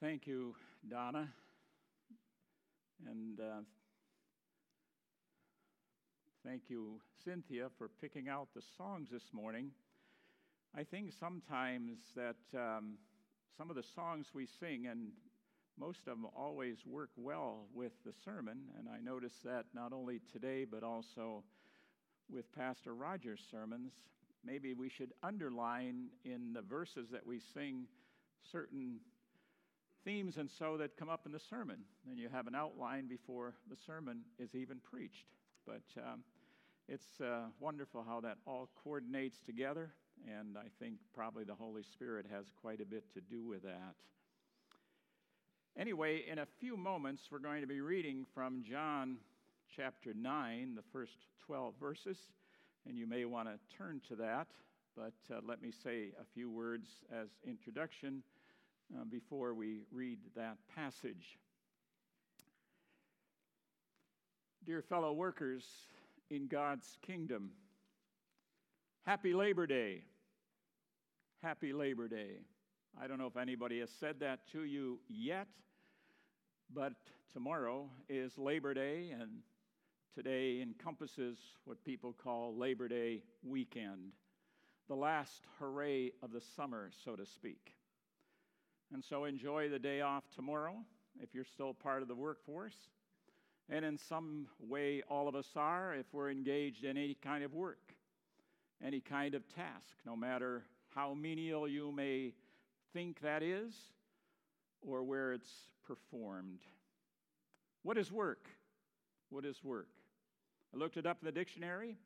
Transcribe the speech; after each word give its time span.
Thank 0.00 0.28
you, 0.28 0.54
Donna. 0.88 1.28
And 3.04 3.40
uh, 3.40 3.62
thank 6.46 6.62
you, 6.68 7.00
Cynthia, 7.24 7.66
for 7.78 7.88
picking 8.00 8.28
out 8.28 8.46
the 8.54 8.62
songs 8.76 9.08
this 9.10 9.32
morning. 9.32 9.72
I 10.76 10.84
think 10.84 11.10
sometimes 11.18 11.98
that 12.14 12.36
um, 12.56 12.98
some 13.56 13.70
of 13.70 13.74
the 13.74 13.82
songs 13.82 14.28
we 14.32 14.46
sing, 14.46 14.86
and 14.86 15.08
most 15.76 15.98
of 16.06 16.16
them 16.16 16.28
always 16.36 16.76
work 16.86 17.10
well 17.16 17.66
with 17.74 17.92
the 18.06 18.12
sermon, 18.24 18.58
and 18.78 18.88
I 18.88 19.00
notice 19.00 19.34
that 19.44 19.64
not 19.74 19.92
only 19.92 20.20
today, 20.32 20.64
but 20.64 20.84
also 20.84 21.42
with 22.30 22.52
Pastor 22.52 22.94
Rogers' 22.94 23.40
sermons. 23.50 23.94
Maybe 24.44 24.74
we 24.74 24.90
should 24.90 25.12
underline 25.24 26.06
in 26.24 26.52
the 26.52 26.62
verses 26.62 27.08
that 27.10 27.26
we 27.26 27.40
sing 27.52 27.88
certain 28.52 29.00
themes 30.08 30.38
and 30.38 30.48
so 30.58 30.78
that 30.78 30.96
come 30.96 31.10
up 31.10 31.26
in 31.26 31.32
the 31.32 31.40
sermon. 31.50 31.76
And 32.08 32.18
you 32.18 32.30
have 32.32 32.46
an 32.46 32.54
outline 32.54 33.08
before 33.08 33.52
the 33.68 33.76
sermon 33.76 34.22
is 34.38 34.54
even 34.54 34.78
preached. 34.82 35.26
But 35.66 35.82
um, 35.98 36.22
it's 36.88 37.20
uh, 37.20 37.48
wonderful 37.60 38.02
how 38.08 38.20
that 38.22 38.38
all 38.46 38.70
coordinates 38.82 39.36
together, 39.44 39.90
and 40.26 40.56
I 40.56 40.68
think 40.80 40.94
probably 41.14 41.44
the 41.44 41.54
Holy 41.54 41.82
Spirit 41.82 42.24
has 42.32 42.46
quite 42.58 42.80
a 42.80 42.86
bit 42.86 43.04
to 43.12 43.20
do 43.20 43.44
with 43.44 43.64
that. 43.64 43.96
Anyway, 45.78 46.24
in 46.26 46.38
a 46.38 46.46
few 46.58 46.74
moments, 46.74 47.24
we're 47.30 47.38
going 47.38 47.60
to 47.60 47.66
be 47.66 47.82
reading 47.82 48.24
from 48.34 48.62
John 48.66 49.18
chapter 49.76 50.14
9, 50.14 50.74
the 50.74 50.82
first 50.90 51.18
12 51.44 51.74
verses, 51.78 52.16
and 52.88 52.96
you 52.96 53.06
may 53.06 53.26
want 53.26 53.46
to 53.46 53.58
turn 53.76 54.00
to 54.08 54.16
that. 54.16 54.46
But 54.96 55.12
uh, 55.30 55.40
let 55.46 55.60
me 55.60 55.70
say 55.70 56.12
a 56.18 56.24
few 56.32 56.50
words 56.50 56.88
as 57.12 57.28
introduction 57.46 58.22
uh, 58.94 59.04
before 59.10 59.54
we 59.54 59.82
read 59.92 60.18
that 60.36 60.56
passage. 60.74 61.38
Dear 64.64 64.82
fellow 64.82 65.12
workers 65.12 65.64
in 66.30 66.46
God's 66.46 66.98
kingdom, 67.02 67.50
happy 69.06 69.32
Labor 69.32 69.66
Day. 69.66 70.02
Happy 71.42 71.72
Labor 71.72 72.08
Day. 72.08 72.40
I 73.00 73.06
don't 73.06 73.18
know 73.18 73.26
if 73.26 73.36
anybody 73.36 73.80
has 73.80 73.90
said 73.90 74.20
that 74.20 74.40
to 74.52 74.64
you 74.64 74.98
yet, 75.08 75.46
but 76.74 76.94
tomorrow 77.32 77.88
is 78.08 78.36
Labor 78.36 78.74
Day, 78.74 79.10
and 79.18 79.30
today 80.14 80.60
encompasses 80.60 81.38
what 81.64 81.84
people 81.84 82.12
call 82.12 82.56
Labor 82.56 82.88
Day 82.88 83.22
weekend, 83.44 84.12
the 84.88 84.96
last 84.96 85.46
hooray 85.58 86.10
of 86.22 86.32
the 86.32 86.40
summer, 86.40 86.90
so 87.04 87.14
to 87.14 87.24
speak. 87.24 87.77
And 88.92 89.04
so 89.04 89.24
enjoy 89.24 89.68
the 89.68 89.78
day 89.78 90.00
off 90.00 90.24
tomorrow 90.34 90.76
if 91.20 91.34
you're 91.34 91.44
still 91.44 91.74
part 91.74 92.02
of 92.02 92.08
the 92.08 92.14
workforce. 92.14 92.76
And 93.68 93.84
in 93.84 93.98
some 93.98 94.46
way, 94.58 95.02
all 95.10 95.28
of 95.28 95.34
us 95.34 95.48
are 95.56 95.94
if 95.94 96.06
we're 96.12 96.30
engaged 96.30 96.84
in 96.84 96.96
any 96.96 97.14
kind 97.14 97.44
of 97.44 97.52
work, 97.52 97.94
any 98.84 99.00
kind 99.00 99.34
of 99.34 99.46
task, 99.54 99.96
no 100.06 100.16
matter 100.16 100.64
how 100.94 101.12
menial 101.12 101.68
you 101.68 101.92
may 101.92 102.32
think 102.94 103.20
that 103.20 103.42
is 103.42 103.74
or 104.80 105.02
where 105.02 105.32
it's 105.32 105.52
performed. 105.86 106.60
What 107.82 107.98
is 107.98 108.10
work? 108.10 108.48
What 109.28 109.44
is 109.44 109.62
work? 109.62 109.88
I 110.74 110.78
looked 110.78 110.96
it 110.96 111.06
up 111.06 111.18
in 111.20 111.26
the 111.26 111.32
dictionary, 111.32 111.98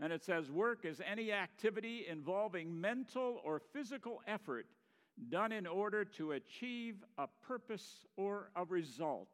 and 0.00 0.12
it 0.12 0.22
says 0.24 0.50
work 0.50 0.84
is 0.84 1.00
any 1.10 1.32
activity 1.32 2.06
involving 2.08 2.78
mental 2.78 3.40
or 3.44 3.62
physical 3.72 4.20
effort 4.26 4.66
done 5.30 5.52
in 5.52 5.66
order 5.66 6.04
to 6.04 6.32
achieve 6.32 7.04
a 7.18 7.26
purpose 7.46 8.06
or 8.16 8.50
a 8.56 8.64
result. 8.64 9.28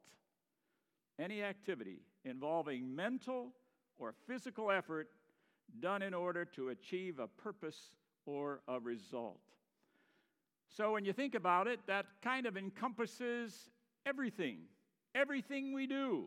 Any 1.19 1.43
activity 1.43 2.01
involving 2.25 2.95
mental 2.95 3.53
or 3.99 4.15
physical 4.27 4.71
effort 4.71 5.09
done 5.81 6.03
in 6.03 6.15
order 6.15 6.45
to 6.45 6.71
achieve 6.71 7.19
a 7.19 7.27
purpose 7.27 7.91
or 8.27 8.61
a 8.69 8.81
result. 8.81 9.41
So, 10.69 10.93
when 10.93 11.05
you 11.05 11.13
think 11.13 11.35
about 11.35 11.69
it, 11.69 11.81
that 11.87 12.07
kind 12.23 12.47
of 12.47 12.57
encompasses 12.57 13.71
everything, 14.07 14.59
everything 15.15 15.73
we 15.73 15.87
do. 15.87 16.27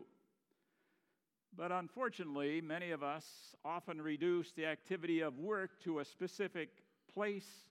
But 1.56 1.72
unfortunately, 1.72 2.60
many 2.60 2.92
of 2.92 3.02
us 3.02 3.26
often 3.64 4.00
reduce 4.00 4.52
the 4.52 4.64
activity 4.66 5.20
of 5.20 5.38
work 5.38 5.82
to 5.82 5.98
a 5.98 6.04
specific 6.04 6.68
place 7.12 7.68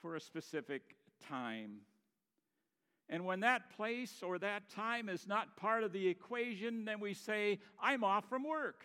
for 0.00 0.16
a 0.16 0.20
specific 0.20 0.96
time. 1.28 1.78
And 3.08 3.24
when 3.24 3.40
that 3.40 3.70
place 3.76 4.22
or 4.22 4.38
that 4.38 4.70
time 4.70 5.08
is 5.08 5.26
not 5.26 5.56
part 5.56 5.82
of 5.82 5.92
the 5.92 6.06
equation, 6.06 6.84
then 6.84 7.00
we 7.00 7.12
say, 7.12 7.58
I'm 7.82 8.04
off 8.04 8.28
from 8.28 8.44
work. 8.44 8.84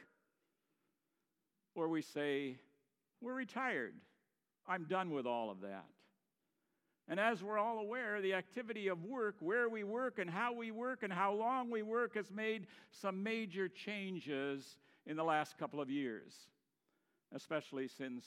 Or 1.76 1.88
we 1.88 2.02
say, 2.02 2.58
we're 3.22 3.36
retired. 3.36 3.94
I'm 4.68 4.86
done 4.86 5.12
with 5.12 5.28
all 5.28 5.52
of 5.52 5.62
that. 5.62 5.86
And 7.08 7.20
as 7.20 7.44
we're 7.44 7.60
all 7.60 7.78
aware, 7.78 8.20
the 8.20 8.34
activity 8.34 8.88
of 8.88 9.04
work, 9.04 9.36
where 9.40 9.70
we 9.70 9.84
work 9.84 10.18
and 10.18 10.28
how 10.28 10.54
we 10.54 10.72
work 10.72 11.04
and 11.04 11.14
how 11.14 11.34
long 11.34 11.70
we 11.70 11.84
work, 11.84 12.16
has 12.16 12.32
made 12.32 12.66
some 12.90 13.22
major 13.22 13.68
changes 13.68 14.78
in 15.06 15.16
the 15.16 15.24
last 15.24 15.56
couple 15.60 15.80
of 15.80 15.90
years, 15.92 16.34
especially 17.36 17.88
since 17.88 18.26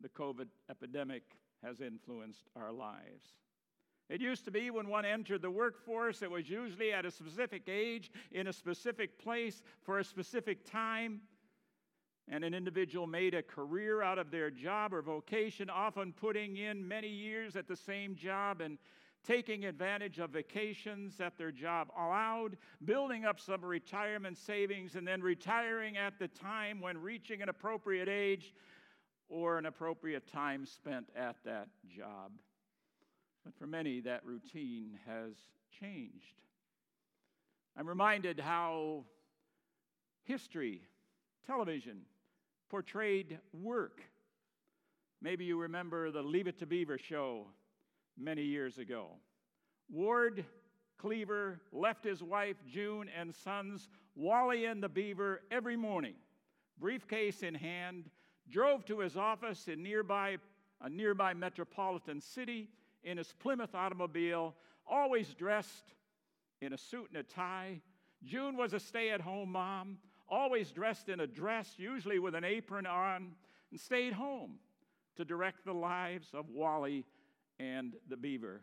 the 0.00 0.08
COVID 0.08 0.46
epidemic 0.70 1.24
has 1.64 1.80
influenced 1.80 2.48
our 2.56 2.72
lives. 2.72 3.34
It 4.08 4.20
used 4.20 4.44
to 4.44 4.50
be 4.50 4.70
when 4.70 4.88
one 4.88 5.04
entered 5.04 5.42
the 5.42 5.50
workforce, 5.50 6.22
it 6.22 6.30
was 6.30 6.48
usually 6.48 6.92
at 6.92 7.04
a 7.04 7.10
specific 7.10 7.68
age, 7.68 8.10
in 8.30 8.46
a 8.46 8.52
specific 8.52 9.18
place, 9.18 9.62
for 9.82 9.98
a 9.98 10.04
specific 10.04 10.64
time. 10.70 11.20
And 12.28 12.44
an 12.44 12.54
individual 12.54 13.06
made 13.06 13.34
a 13.34 13.42
career 13.42 14.02
out 14.02 14.18
of 14.18 14.30
their 14.30 14.50
job 14.50 14.92
or 14.92 15.02
vocation, 15.02 15.70
often 15.70 16.12
putting 16.12 16.56
in 16.56 16.86
many 16.86 17.08
years 17.08 17.56
at 17.56 17.68
the 17.68 17.76
same 17.76 18.14
job 18.14 18.60
and 18.60 18.78
taking 19.26 19.64
advantage 19.64 20.18
of 20.20 20.30
vacations 20.30 21.16
that 21.16 21.36
their 21.36 21.50
job 21.50 21.88
allowed, 21.98 22.56
building 22.84 23.24
up 23.24 23.40
some 23.40 23.64
retirement 23.64 24.38
savings, 24.38 24.94
and 24.94 25.06
then 25.06 25.20
retiring 25.20 25.96
at 25.96 26.18
the 26.18 26.28
time 26.28 26.80
when 26.80 26.96
reaching 26.98 27.42
an 27.42 27.48
appropriate 27.48 28.08
age 28.08 28.54
or 29.28 29.58
an 29.58 29.66
appropriate 29.66 30.30
time 30.30 30.66
spent 30.66 31.08
at 31.16 31.36
that 31.44 31.68
job. 31.88 32.32
But 33.44 33.54
for 33.56 33.66
many, 33.66 34.00
that 34.00 34.24
routine 34.24 34.98
has 35.06 35.34
changed. 35.80 36.40
I'm 37.76 37.88
reminded 37.88 38.40
how 38.40 39.04
history, 40.24 40.82
television, 41.46 42.02
portrayed 42.68 43.38
work. 43.52 44.00
Maybe 45.22 45.44
you 45.44 45.60
remember 45.60 46.10
the 46.10 46.22
Leave 46.22 46.46
It 46.46 46.58
to 46.58 46.66
Beaver 46.66 46.98
show 46.98 47.46
many 48.18 48.42
years 48.42 48.78
ago. 48.78 49.08
Ward 49.90 50.44
Cleaver 50.98 51.60
left 51.72 52.04
his 52.04 52.22
wife 52.22 52.56
June 52.66 53.08
and 53.16 53.34
sons 53.34 53.88
Wally 54.14 54.64
and 54.64 54.82
the 54.82 54.88
Beaver 54.88 55.42
every 55.50 55.76
morning, 55.76 56.14
briefcase 56.78 57.42
in 57.42 57.54
hand, 57.54 58.10
drove 58.50 58.84
to 58.86 59.00
his 59.00 59.16
office 59.16 59.68
in 59.68 59.82
nearby, 59.82 60.38
a 60.80 60.88
nearby 60.88 61.34
metropolitan 61.34 62.20
city 62.20 62.68
in 63.04 63.18
his 63.18 63.32
Plymouth 63.38 63.74
automobile, 63.74 64.54
always 64.86 65.34
dressed 65.34 65.94
in 66.60 66.72
a 66.72 66.78
suit 66.78 67.08
and 67.08 67.18
a 67.18 67.22
tie. 67.22 67.80
June 68.24 68.56
was 68.56 68.72
a 68.72 68.80
stay 68.80 69.10
at 69.10 69.20
home 69.20 69.52
mom, 69.52 69.98
always 70.28 70.70
dressed 70.70 71.08
in 71.08 71.20
a 71.20 71.26
dress, 71.26 71.74
usually 71.76 72.18
with 72.18 72.34
an 72.34 72.44
apron 72.44 72.86
on, 72.86 73.32
and 73.70 73.80
stayed 73.80 74.12
home 74.12 74.54
to 75.16 75.24
direct 75.24 75.64
the 75.64 75.72
lives 75.72 76.28
of 76.34 76.48
Wally 76.50 77.04
and 77.58 77.94
the 78.08 78.16
beaver. 78.16 78.62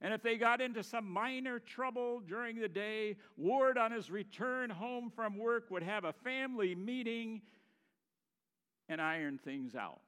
And 0.00 0.12
if 0.12 0.22
they 0.22 0.36
got 0.36 0.60
into 0.60 0.82
some 0.82 1.08
minor 1.08 1.58
trouble 1.58 2.20
during 2.20 2.60
the 2.60 2.68
day, 2.68 3.16
Ward, 3.36 3.78
on 3.78 3.90
his 3.90 4.10
return 4.10 4.68
home 4.68 5.10
from 5.14 5.38
work, 5.38 5.70
would 5.70 5.82
have 5.82 6.04
a 6.04 6.12
family 6.12 6.74
meeting 6.74 7.40
and 8.88 9.00
iron 9.00 9.38
things 9.42 9.74
out. 9.74 10.00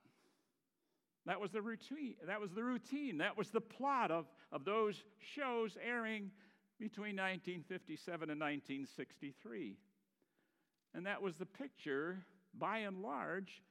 That 1.26 1.40
was 1.40 1.50
the 1.50 1.62
routine. 1.62 2.14
That 2.26 2.40
was 2.40 2.52
the 2.52 2.62
routine. 2.62 3.18
That 3.18 3.36
was 3.36 3.50
the 3.50 3.60
plot 3.60 4.10
of, 4.10 4.26
of 4.52 4.64
those 4.64 5.02
shows 5.34 5.76
airing 5.84 6.30
between 6.78 7.16
1957 7.16 8.30
and 8.30 8.40
1963. 8.40 9.76
And 10.94 11.06
that 11.06 11.20
was 11.20 11.36
the 11.36 11.46
picture, 11.46 12.18
by 12.56 12.78
and 12.78 13.02
large, 13.02 13.62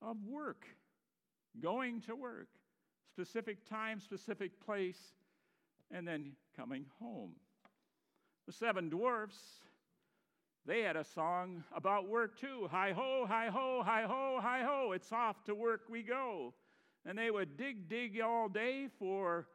of 0.00 0.16
work, 0.26 0.66
going 1.60 2.00
to 2.02 2.16
work, 2.16 2.48
specific 3.12 3.68
time, 3.68 4.00
specific 4.00 4.64
place, 4.64 4.98
and 5.90 6.08
then 6.08 6.32
coming 6.56 6.86
home. 7.00 7.32
The 8.46 8.52
seven 8.52 8.88
dwarfs 8.88 9.36
they 10.66 10.80
had 10.80 10.96
a 10.96 11.04
song 11.04 11.62
about 11.74 12.08
work 12.08 12.38
too. 12.38 12.68
Hi 12.70 12.92
ho, 12.92 13.26
hi 13.28 13.48
ho, 13.48 13.82
hi 13.84 14.04
ho, 14.04 14.38
hi 14.40 14.62
ho. 14.62 14.92
It's 14.92 15.12
off 15.12 15.44
to 15.44 15.54
work 15.54 15.82
we 15.90 16.02
go. 16.02 16.54
And 17.06 17.18
they 17.18 17.30
would 17.30 17.56
dig, 17.56 17.88
dig 17.88 18.20
all 18.20 18.48
day 18.48 18.88
for 18.98 19.46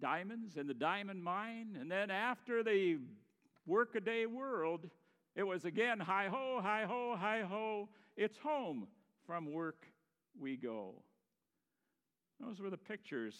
diamonds 0.00 0.56
in 0.56 0.66
the 0.66 0.74
diamond 0.74 1.24
mine. 1.24 1.76
And 1.80 1.90
then 1.90 2.10
after 2.10 2.62
the 2.62 2.98
workaday 3.66 4.26
world, 4.26 4.88
it 5.34 5.42
was 5.42 5.64
again 5.64 5.98
hi 5.98 6.28
ho, 6.28 6.60
hi 6.62 6.84
ho, 6.84 7.16
hi 7.18 7.42
ho. 7.42 7.88
It's 8.16 8.38
home. 8.38 8.86
From 9.26 9.52
work 9.52 9.84
we 10.38 10.56
go. 10.56 11.02
Those 12.38 12.60
were 12.60 12.70
the 12.70 12.76
pictures 12.76 13.34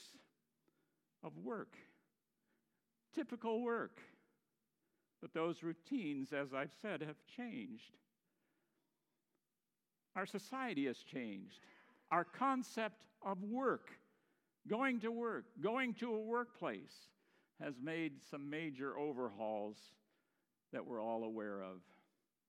of 1.22 1.30
work, 1.38 1.76
typical 3.14 3.62
work. 3.62 4.00
But 5.20 5.32
those 5.32 5.62
routines, 5.62 6.32
as 6.32 6.52
I've 6.52 6.72
said, 6.82 7.02
have 7.02 7.16
changed. 7.36 7.96
Our 10.14 10.26
society 10.26 10.86
has 10.86 10.98
changed. 10.98 11.60
Our 12.10 12.24
concept 12.24 13.04
of 13.24 13.42
work, 13.42 13.90
going 14.68 15.00
to 15.00 15.10
work, 15.10 15.44
going 15.60 15.94
to 15.94 16.14
a 16.14 16.20
workplace, 16.20 16.94
has 17.60 17.74
made 17.82 18.12
some 18.30 18.48
major 18.48 18.98
overhauls 18.98 19.76
that 20.72 20.86
we're 20.86 21.02
all 21.02 21.24
aware 21.24 21.62
of. 21.62 21.80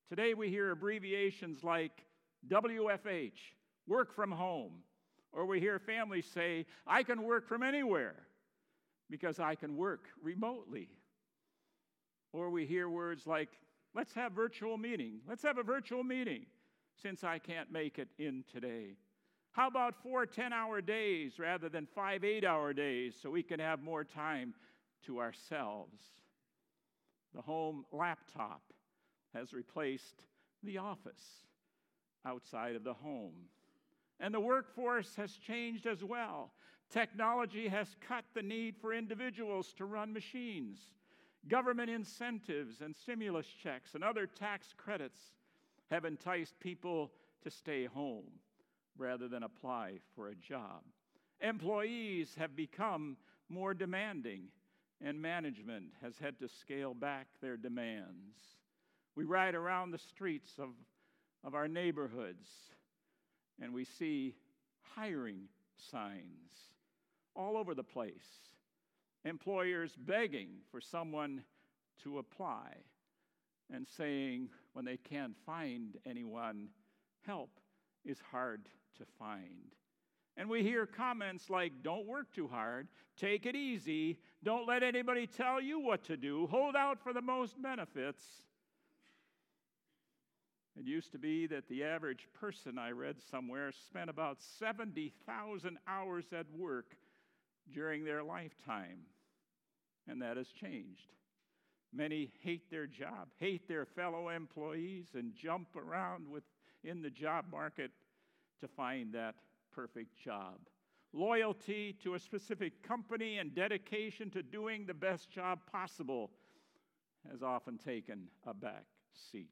Today 0.10 0.34
we 0.34 0.50
hear 0.50 0.72
abbreviations 0.72 1.64
like 1.64 2.04
WFH, 2.48 3.40
work 3.88 4.14
from 4.14 4.32
home, 4.32 4.74
or 5.32 5.46
we 5.46 5.60
hear 5.60 5.80
families 5.80 6.26
say, 6.34 6.66
I 6.86 7.04
can 7.04 7.24
work 7.24 7.48
from 7.48 7.64
anywhere 7.64 8.16
because 9.10 9.40
I 9.40 9.56
can 9.56 9.78
work 9.78 10.06
remotely. 10.22 10.90
Or 12.38 12.52
we 12.52 12.68
hear 12.68 12.88
words 12.88 13.26
like, 13.26 13.50
let's 13.96 14.14
have 14.14 14.32
virtual 14.32 14.78
meeting. 14.78 15.22
Let's 15.28 15.42
have 15.42 15.58
a 15.58 15.64
virtual 15.64 16.04
meeting 16.04 16.46
since 17.02 17.24
I 17.24 17.40
can't 17.40 17.72
make 17.72 17.98
it 17.98 18.10
in 18.20 18.44
today. 18.54 18.96
How 19.54 19.68
about 19.68 19.96
four 20.04 20.28
10 20.28 20.54
hour 20.54 20.80
days 20.80 21.40
rather 21.40 21.68
than 21.68 21.88
five 21.96 22.24
8 22.24 22.46
hour 22.46 22.74
days 22.74 23.16
so 23.20 23.32
we 23.32 23.42
can 23.42 23.60
have 23.60 23.82
more 23.82 24.04
time 24.04 24.54
to 25.08 25.20
ourselves? 25.20 26.00
The 27.34 27.42
home 27.42 27.86
laptop 27.92 28.62
has 29.34 29.52
replaced 29.52 30.28
the 30.62 30.78
office 30.78 31.48
outside 32.24 32.76
of 32.76 32.84
the 32.84 32.94
home. 32.94 33.34
And 34.20 34.32
the 34.32 34.40
workforce 34.40 35.16
has 35.16 35.32
changed 35.38 35.88
as 35.88 36.04
well. 36.04 36.52
Technology 36.92 37.68
has 37.68 37.96
cut 38.08 38.26
the 38.36 38.44
need 38.44 38.76
for 38.80 38.94
individuals 38.94 39.74
to 39.78 39.86
run 39.86 40.14
machines. 40.14 40.78
Government 41.48 41.90
incentives 41.90 42.82
and 42.82 42.96
stimulus 42.96 43.48
checks 43.48 43.96
and 43.96 44.04
other 44.04 44.28
tax 44.28 44.74
credits 44.76 45.20
have 45.90 46.06
enticed 46.06 46.60
people 46.60 47.12
to 47.44 47.50
stay 47.50 47.86
home 47.86 48.26
rather 48.98 49.28
than 49.28 49.44
apply 49.44 50.00
for 50.16 50.30
a 50.30 50.36
job. 50.36 50.82
Employees 51.42 52.36
have 52.38 52.56
become 52.56 53.16
more 53.50 53.74
demanding, 53.74 54.48
and 55.02 55.22
management 55.22 55.94
has 56.02 56.18
had 56.18 56.40
to 56.40 56.50
scale 56.50 56.94
back 56.94 57.28
their 57.42 57.56
demands. 57.56 58.36
We 59.16 59.24
ride 59.24 59.56
around 59.56 59.92
the 59.92 59.98
streets 60.00 60.54
of, 60.60 60.70
of 61.44 61.56
our 61.56 61.68
neighborhoods 61.68 62.50
and 63.62 63.74
we 63.74 63.86
see 63.86 64.36
hiring 64.96 65.48
signs 65.92 66.52
all 67.36 67.58
over 67.58 67.74
the 67.74 67.84
place. 67.84 68.52
Employers 69.28 69.94
begging 69.98 70.50
for 70.72 70.80
someone 70.80 71.44
to 72.04 72.18
apply 72.18 72.78
and 73.74 73.86
saying 73.86 74.48
when 74.72 74.86
they 74.86 74.96
can't 74.96 75.36
find 75.46 75.98
anyone, 76.06 76.70
help 77.26 77.50
is 78.06 78.20
hard 78.32 78.70
to 78.98 79.04
find. 79.20 79.76
And 80.38 80.50
we 80.50 80.64
hear 80.64 80.86
comments 80.86 81.50
like, 81.50 81.74
don't 81.82 82.08
work 82.08 82.32
too 82.34 82.48
hard, 82.48 82.88
take 83.18 83.46
it 83.46 83.56
easy, 83.56 84.20
don't 84.44 84.66
let 84.66 84.82
anybody 84.82 85.28
tell 85.28 85.60
you 85.60 85.80
what 85.80 86.06
to 86.06 86.16
do, 86.16 86.48
hold 86.48 86.76
out 86.76 87.04
for 87.04 87.12
the 87.12 87.22
most 87.22 87.62
benefits. 87.62 88.24
It 90.80 90.86
used 90.86 91.12
to 91.12 91.18
be 91.18 91.48
that 91.48 91.68
the 91.68 91.84
average 91.84 92.28
person, 92.40 92.78
I 92.78 92.92
read 92.92 93.18
somewhere, 93.30 93.72
spent 93.72 94.10
about 94.10 94.38
70,000 94.60 95.78
hours 95.88 96.26
at 96.32 96.46
work 96.56 96.96
during 97.74 98.06
their 98.06 98.24
lifetime. 98.24 99.00
And 100.08 100.22
that 100.22 100.38
has 100.38 100.48
changed. 100.50 101.12
Many 101.94 102.32
hate 102.42 102.70
their 102.70 102.88
job, 102.88 103.30
hate 103.38 103.68
their 103.68 103.86
fellow 103.86 104.30
employees, 104.30 105.08
and 105.16 105.34
jump 105.34 105.70
around 105.76 106.28
within 106.28 107.02
the 107.02 107.10
job 107.10 107.46
market 107.52 107.92
to 108.62 108.68
find 108.68 109.14
that 109.14 109.36
perfect 109.74 110.18
job. 110.18 110.60
Loyalty 111.14 111.96
to 112.04 112.16
a 112.16 112.20
specific 112.20 112.84
company 112.84 113.38
and 113.38 113.56
dedication 113.56 114.30
to 114.32 114.44
doing 114.44 114.86
the 114.86 114.94
best 114.94 115.30
job 115.30 115.60
possible 115.72 116.32
has 117.32 117.42
often 117.42 117.78
taken 117.78 118.28
a 118.46 118.54
back 118.54 118.86
seat. 119.32 119.50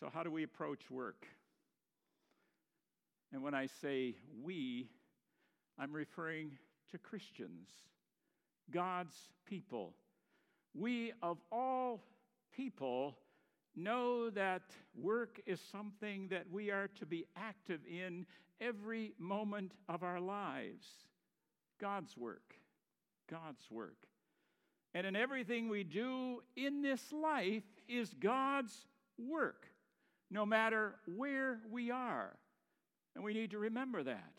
So, 0.00 0.10
how 0.12 0.22
do 0.22 0.30
we 0.30 0.42
approach 0.42 0.90
work? 0.90 1.26
And 3.32 3.42
when 3.42 3.54
I 3.54 3.66
say 3.66 4.16
we, 4.42 4.88
I'm 5.78 5.92
referring 5.92 6.52
to 6.90 6.98
Christians, 6.98 7.68
God's 8.70 9.16
people. 9.46 9.94
We, 10.74 11.12
of 11.22 11.38
all 11.52 12.04
people, 12.54 13.16
know 13.76 14.30
that 14.30 14.62
work 14.94 15.40
is 15.46 15.60
something 15.72 16.28
that 16.28 16.44
we 16.50 16.70
are 16.70 16.88
to 16.98 17.06
be 17.06 17.26
active 17.36 17.80
in 17.88 18.26
every 18.60 19.12
moment 19.18 19.72
of 19.88 20.02
our 20.02 20.20
lives. 20.20 20.86
God's 21.80 22.16
work. 22.16 22.54
God's 23.30 23.70
work. 23.70 24.06
And 24.94 25.06
in 25.06 25.16
everything 25.16 25.68
we 25.68 25.82
do 25.82 26.40
in 26.56 26.82
this 26.82 27.12
life 27.12 27.64
is 27.88 28.14
God's 28.14 28.86
work 29.18 29.66
no 30.30 30.44
matter 30.44 30.96
where 31.16 31.60
we 31.70 31.90
are. 31.90 32.36
And 33.14 33.24
we 33.24 33.34
need 33.34 33.52
to 33.52 33.58
remember 33.58 34.02
that. 34.02 34.33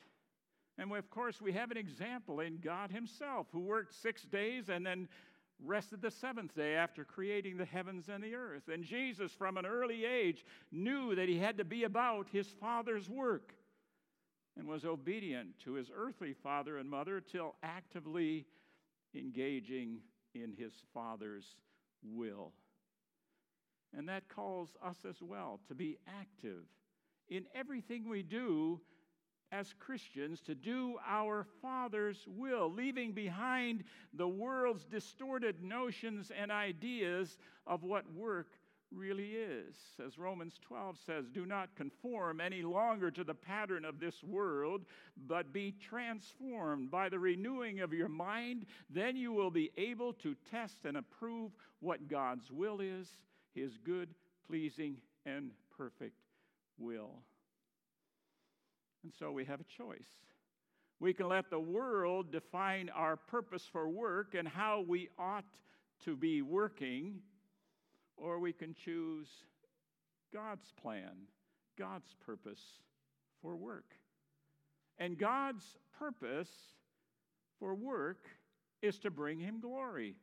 And 0.78 0.92
of 0.92 1.10
course, 1.10 1.42
we 1.42 1.54
have 1.54 1.72
an 1.72 1.78
example 1.78 2.42
in 2.42 2.58
God 2.58 2.92
Himself, 2.92 3.48
who 3.52 3.62
worked 3.62 3.94
six 3.94 4.24
days 4.24 4.70
and 4.70 4.86
then 4.86 5.08
rested 5.64 6.02
the 6.02 6.12
seventh 6.12 6.56
day 6.56 6.76
after 6.76 7.06
creating 7.06 7.58
the 7.58 7.66
heavens 7.66 8.10
and 8.10 8.24
the 8.24 8.36
earth. 8.36 8.68
And 8.68 8.84
Jesus, 8.84 9.32
from 9.32 9.58
an 9.58 9.66
early 9.66 10.04
age, 10.06 10.46
knew 10.72 11.16
that 11.16 11.30
he 11.30 11.40
had 11.40 11.58
to 11.58 11.64
be 11.64 11.86
about 11.86 12.28
his 12.32 12.48
Father's 12.60 13.10
work 13.10 13.54
and 14.58 14.68
was 14.68 14.86
obedient 14.86 15.60
to 15.64 15.74
his 15.74 15.92
earthly 15.96 16.34
father 16.34 16.78
and 16.78 16.90
mother 16.90 17.22
till 17.22 17.56
actively 17.64 18.46
engaging 19.14 20.00
in 20.34 20.54
his 20.58 20.74
Father's 20.94 21.56
will. 22.04 22.52
And 23.98 24.08
that 24.10 24.28
calls 24.28 24.76
us 24.84 24.98
as 25.08 25.22
well 25.22 25.60
to 25.68 25.76
be 25.76 25.98
active 26.20 26.66
in 27.30 27.46
everything 27.56 28.08
we 28.08 28.24
do 28.24 28.82
as 29.52 29.74
Christians 29.80 30.42
to 30.42 30.56
do 30.56 30.98
our 31.08 31.46
Father's 31.62 32.26
will, 32.28 32.72
leaving 32.72 33.12
behind 33.12 33.84
the 34.14 34.28
world's 34.28 34.86
distorted 34.86 35.64
notions 35.64 36.32
and 36.38 36.52
ideas 36.52 37.38
of 37.68 37.84
what 37.84 38.12
work 38.14 38.48
really 38.92 39.32
is. 39.32 39.76
As 40.06 40.18
Romans 40.18 40.60
12 40.62 40.98
says, 41.06 41.26
do 41.34 41.46
not 41.46 41.76
conform 41.76 42.40
any 42.40 42.62
longer 42.62 43.12
to 43.12 43.24
the 43.24 43.34
pattern 43.34 43.86
of 43.86 44.00
this 44.00 44.24
world, 44.24 44.86
but 45.28 45.54
be 45.54 45.74
transformed 45.82 46.92
by 46.92 47.10
the 47.10 47.20
renewing 47.20 47.82
of 47.82 47.94
your 47.94 48.10
mind. 48.10 48.66
Then 48.90 49.16
you 49.16 49.32
will 49.32 49.52
be 49.52 49.72
able 49.78 50.14
to 50.14 50.36
test 50.50 50.86
and 50.86 50.98
approve 50.98 51.52
what 51.80 52.08
God's 52.08 52.52
will 52.52 52.80
is 52.80 53.08
his 53.54 53.78
good, 53.84 54.10
pleasing, 54.48 54.98
and 55.26 55.52
perfect 55.78 56.20
will. 56.78 57.22
And 59.06 59.14
so 59.20 59.32
we 59.32 59.46
have 59.46 59.62
a 59.62 59.66
choice. 59.66 60.10
We 61.00 61.14
can 61.14 61.28
let 61.28 61.52
the 61.52 61.60
world 61.60 62.32
define 62.32 62.90
our 62.90 63.16
purpose 63.16 63.64
for 63.72 63.88
work 63.88 64.34
and 64.34 64.48
how 64.48 64.84
we 64.88 65.10
ought 65.20 65.46
to 66.06 66.16
be 66.16 66.42
working, 66.42 67.20
or 68.18 68.40
we 68.40 68.52
can 68.52 68.74
choose 68.74 69.28
God's 70.34 70.72
plan, 70.82 71.12
God's 71.78 72.16
purpose 72.26 72.64
for 73.44 73.56
work. 73.56 73.94
And 74.98 75.20
God's 75.20 75.78
purpose 76.00 76.50
for 77.60 77.76
work 77.76 78.26
is 78.82 78.98
to 79.02 79.12
bring 79.12 79.40
Him 79.40 79.60
glory. 79.60 80.16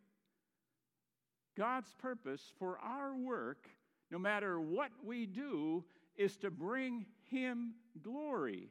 God's 1.56 1.94
purpose 2.00 2.52
for 2.58 2.80
our 2.80 3.14
work, 3.14 3.68
no 4.10 4.18
matter 4.18 4.60
what 4.60 4.90
we 5.04 5.26
do, 5.26 5.84
is 6.16 6.36
to 6.38 6.50
bring 6.50 7.06
Him 7.32 7.72
glory. 8.02 8.68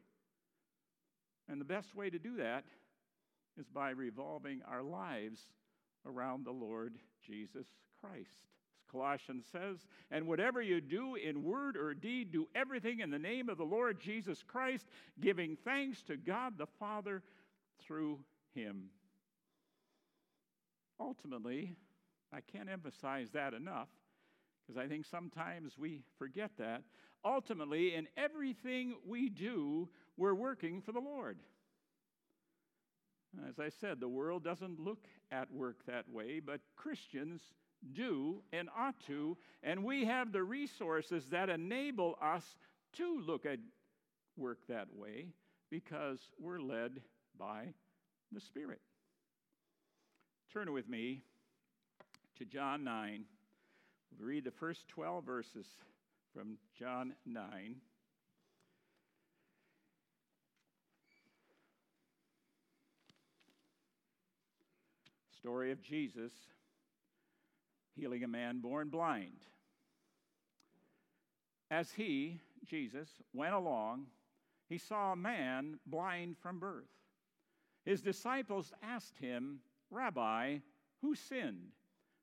And 1.49 1.59
the 1.59 1.65
best 1.65 1.95
way 1.95 2.09
to 2.09 2.19
do 2.19 2.37
that 2.37 2.63
is 3.59 3.67
by 3.67 3.89
revolving 3.89 4.61
our 4.69 4.83
lives 4.83 5.41
around 6.05 6.45
the 6.45 6.51
Lord 6.51 6.95
Jesus 7.25 7.67
Christ. 7.99 8.45
As 8.79 8.91
Colossians 8.91 9.45
says, 9.51 9.85
and 10.09 10.27
whatever 10.27 10.61
you 10.61 10.79
do 10.79 11.15
in 11.15 11.43
word 11.43 11.75
or 11.75 11.93
deed, 11.93 12.31
do 12.31 12.47
everything 12.55 12.99
in 12.99 13.09
the 13.09 13.19
name 13.19 13.49
of 13.49 13.57
the 13.57 13.63
Lord 13.63 13.99
Jesus 13.99 14.43
Christ, 14.47 14.87
giving 15.19 15.57
thanks 15.63 16.01
to 16.03 16.15
God 16.15 16.57
the 16.57 16.67
Father 16.79 17.21
through 17.79 18.19
Him. 18.53 18.89
ultimately, 20.99 21.75
I 22.33 22.39
can't 22.39 22.69
emphasize 22.69 23.31
that 23.31 23.53
enough 23.53 23.89
because 24.71 24.77
I 24.77 24.87
think 24.87 25.05
sometimes 25.05 25.77
we 25.77 26.01
forget 26.17 26.51
that. 26.57 26.83
Ultimately, 27.23 27.93
in 27.93 28.07
everything 28.17 28.95
we 29.05 29.29
do, 29.29 29.89
we're 30.17 30.33
working 30.33 30.81
for 30.81 30.91
the 30.91 30.99
Lord. 30.99 31.37
As 33.47 33.59
I 33.59 33.69
said, 33.69 33.99
the 33.99 34.09
world 34.09 34.43
doesn't 34.43 34.79
look 34.79 35.07
at 35.31 35.53
work 35.53 35.85
that 35.85 36.09
way, 36.09 36.39
but 36.39 36.59
Christians 36.75 37.41
do 37.93 38.43
and 38.51 38.69
ought 38.77 38.99
to, 39.07 39.37
and 39.63 39.83
we 39.83 40.05
have 40.05 40.31
the 40.31 40.43
resources 40.43 41.29
that 41.29 41.49
enable 41.49 42.17
us 42.21 42.43
to 42.93 43.21
look 43.21 43.45
at 43.45 43.59
work 44.37 44.59
that 44.67 44.87
way 44.93 45.27
because 45.69 46.19
we're 46.39 46.59
led 46.59 47.01
by 47.37 47.67
the 48.31 48.41
Spirit. 48.41 48.81
Turn 50.51 50.73
with 50.73 50.89
me 50.89 51.23
to 52.37 52.45
John 52.45 52.83
9. 52.83 53.23
We'll 54.19 54.27
read 54.27 54.43
the 54.43 54.51
first 54.51 54.87
12 54.89 55.23
verses 55.23 55.65
from 56.33 56.57
John 56.77 57.13
9. 57.25 57.75
Story 65.37 65.71
of 65.71 65.81
Jesus 65.81 66.31
healing 67.95 68.23
a 68.23 68.27
man 68.27 68.59
born 68.59 68.89
blind. 68.89 69.45
As 71.69 71.91
he, 71.91 72.39
Jesus, 72.65 73.09
went 73.33 73.53
along, 73.53 74.05
he 74.69 74.77
saw 74.77 75.11
a 75.11 75.17
man 75.17 75.79
blind 75.85 76.37
from 76.37 76.59
birth. 76.59 76.89
His 77.83 78.01
disciples 78.01 78.71
asked 78.81 79.17
him, 79.17 79.59
Rabbi, 79.89 80.59
who 81.01 81.15
sinned, 81.15 81.71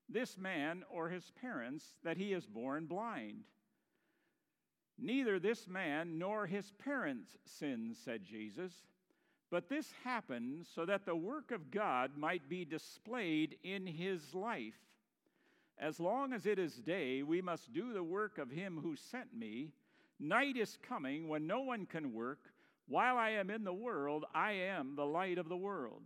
this 0.09 0.38
man 0.38 0.85
or 0.88 1.09
his 1.09 1.31
parents, 1.41 1.85
that 2.05 2.17
he 2.17 2.33
is 2.33 2.47
born 2.47 2.87
blind? 2.87 3.45
Neither 4.99 5.38
this 5.38 5.69
man 5.69 6.19
nor 6.19 6.47
his 6.47 6.73
parents 6.73 7.37
sinned, 7.45 7.97
said 7.97 8.25
Jesus, 8.25 8.73
but 9.50 9.69
this 9.69 9.93
happened 10.05 10.67
so 10.75 10.85
that 10.85 11.07
the 11.07 11.17
work 11.17 11.52
of 11.52 11.71
God 11.71 12.17
might 12.17 12.49
be 12.49 12.64
displayed 12.64 13.57
in 13.62 13.87
his 13.87 14.35
life. 14.35 14.75
As 15.78 16.00
long 16.00 16.33
as 16.33 16.45
it 16.45 16.59
is 16.59 16.75
day, 16.75 17.23
we 17.23 17.40
must 17.40 17.73
do 17.73 17.93
the 17.93 18.02
work 18.02 18.38
of 18.38 18.50
him 18.50 18.81
who 18.83 18.97
sent 18.97 19.33
me. 19.33 19.71
Night 20.19 20.57
is 20.57 20.76
coming 20.83 21.28
when 21.28 21.47
no 21.47 21.61
one 21.61 21.87
can 21.87 22.12
work. 22.12 22.40
While 22.88 23.17
I 23.17 23.31
am 23.31 23.50
in 23.50 23.62
the 23.62 23.73
world, 23.73 24.25
I 24.35 24.52
am 24.52 24.97
the 24.97 25.07
light 25.07 25.38
of 25.38 25.49
the 25.49 25.57
world. 25.57 26.02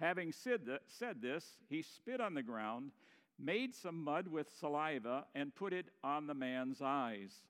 Having 0.00 0.32
said, 0.32 0.62
this, 1.20 1.44
he 1.68 1.82
spit 1.82 2.20
on 2.20 2.32
the 2.34 2.42
ground, 2.42 2.92
made 3.38 3.74
some 3.74 4.02
mud 4.02 4.26
with 4.26 4.48
saliva, 4.58 5.26
and 5.34 5.54
put 5.54 5.72
it 5.72 5.86
on 6.02 6.26
the 6.26 6.34
man's 6.34 6.80
eyes. 6.80 7.42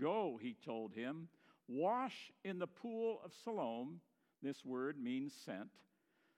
Go, 0.00 0.38
he 0.40 0.56
told 0.64 0.92
him, 0.92 1.28
wash 1.68 2.32
in 2.44 2.58
the 2.58 2.66
pool 2.66 3.20
of 3.24 3.32
Siloam. 3.32 4.00
This 4.42 4.64
word 4.64 4.98
means 4.98 5.32
sent. 5.44 5.70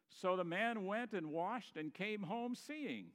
So 0.08 0.36
the 0.36 0.44
man 0.44 0.86
went 0.86 1.12
and 1.12 1.30
washed 1.30 1.76
and 1.76 1.92
came 1.92 2.22
home 2.22 2.54
seeing. 2.54 3.06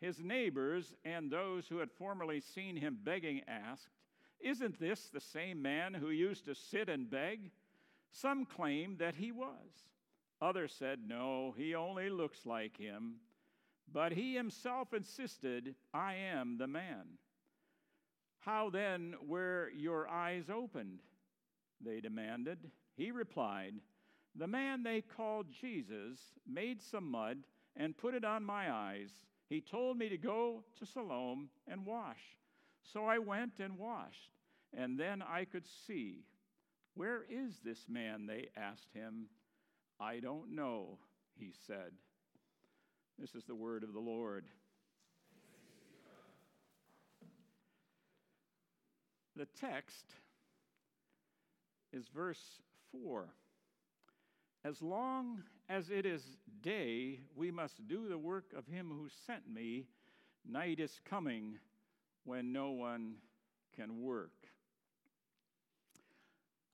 His 0.00 0.20
neighbors 0.20 0.94
and 1.04 1.30
those 1.30 1.66
who 1.66 1.78
had 1.78 1.90
formerly 1.90 2.40
seen 2.40 2.76
him 2.76 2.98
begging 3.02 3.42
asked, 3.48 3.88
Isn't 4.40 4.78
this 4.78 5.08
the 5.08 5.20
same 5.20 5.60
man 5.62 5.94
who 5.94 6.10
used 6.10 6.44
to 6.46 6.54
sit 6.54 6.88
and 6.88 7.10
beg? 7.10 7.50
Some 8.10 8.44
claimed 8.44 8.98
that 8.98 9.16
he 9.16 9.32
was. 9.32 9.88
Others 10.40 10.74
said, 10.78 11.00
No, 11.06 11.54
he 11.56 11.74
only 11.74 12.10
looks 12.10 12.44
like 12.46 12.76
him. 12.76 13.16
But 13.92 14.12
he 14.12 14.34
himself 14.34 14.92
insisted, 14.92 15.74
I 15.92 16.14
am 16.14 16.58
the 16.58 16.66
man. 16.66 17.18
How 18.44 18.68
then 18.68 19.14
were 19.26 19.70
your 19.74 20.06
eyes 20.08 20.44
opened? 20.54 20.98
They 21.84 22.00
demanded. 22.00 22.58
He 22.96 23.10
replied, 23.10 23.74
The 24.34 24.46
man 24.46 24.82
they 24.82 25.00
called 25.00 25.46
Jesus 25.50 26.18
made 26.46 26.82
some 26.82 27.10
mud 27.10 27.38
and 27.74 27.96
put 27.96 28.14
it 28.14 28.24
on 28.24 28.44
my 28.44 28.70
eyes. 28.70 29.10
He 29.48 29.60
told 29.60 29.96
me 29.96 30.08
to 30.10 30.18
go 30.18 30.62
to 30.78 30.86
Siloam 30.86 31.48
and 31.66 31.86
wash. 31.86 32.20
So 32.92 33.06
I 33.06 33.18
went 33.18 33.60
and 33.60 33.78
washed, 33.78 34.30
and 34.76 34.98
then 34.98 35.22
I 35.22 35.46
could 35.46 35.64
see. 35.86 36.24
Where 36.94 37.24
is 37.28 37.60
this 37.64 37.86
man? 37.88 38.26
They 38.26 38.48
asked 38.56 38.92
him. 38.92 39.26
I 39.98 40.20
don't 40.20 40.54
know, 40.54 40.98
he 41.38 41.52
said. 41.66 41.92
This 43.18 43.34
is 43.34 43.44
the 43.44 43.54
word 43.54 43.84
of 43.84 43.94
the 43.94 44.00
Lord. 44.00 44.44
The 49.36 49.46
text 49.60 50.06
is 51.92 52.06
verse 52.08 52.60
4. 52.92 53.28
As 54.64 54.80
long 54.80 55.42
as 55.68 55.90
it 55.90 56.06
is 56.06 56.22
day, 56.62 57.20
we 57.36 57.50
must 57.50 57.86
do 57.88 58.08
the 58.08 58.18
work 58.18 58.52
of 58.56 58.66
him 58.66 58.90
who 58.90 59.08
sent 59.26 59.42
me. 59.52 59.86
Night 60.48 60.78
is 60.78 61.00
coming 61.08 61.58
when 62.24 62.52
no 62.52 62.70
one 62.70 63.14
can 63.74 64.02
work. 64.02 64.46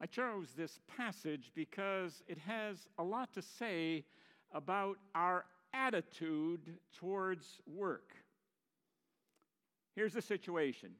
I 0.00 0.06
chose 0.06 0.48
this 0.56 0.80
passage 0.96 1.52
because 1.54 2.22
it 2.26 2.38
has 2.38 2.86
a 2.98 3.02
lot 3.02 3.32
to 3.34 3.42
say 3.42 4.04
about 4.52 4.96
our 5.14 5.44
attitude 5.72 6.78
towards 6.96 7.60
work. 7.66 8.14
Here's 9.94 10.14
the 10.14 10.22
situation 10.22 10.90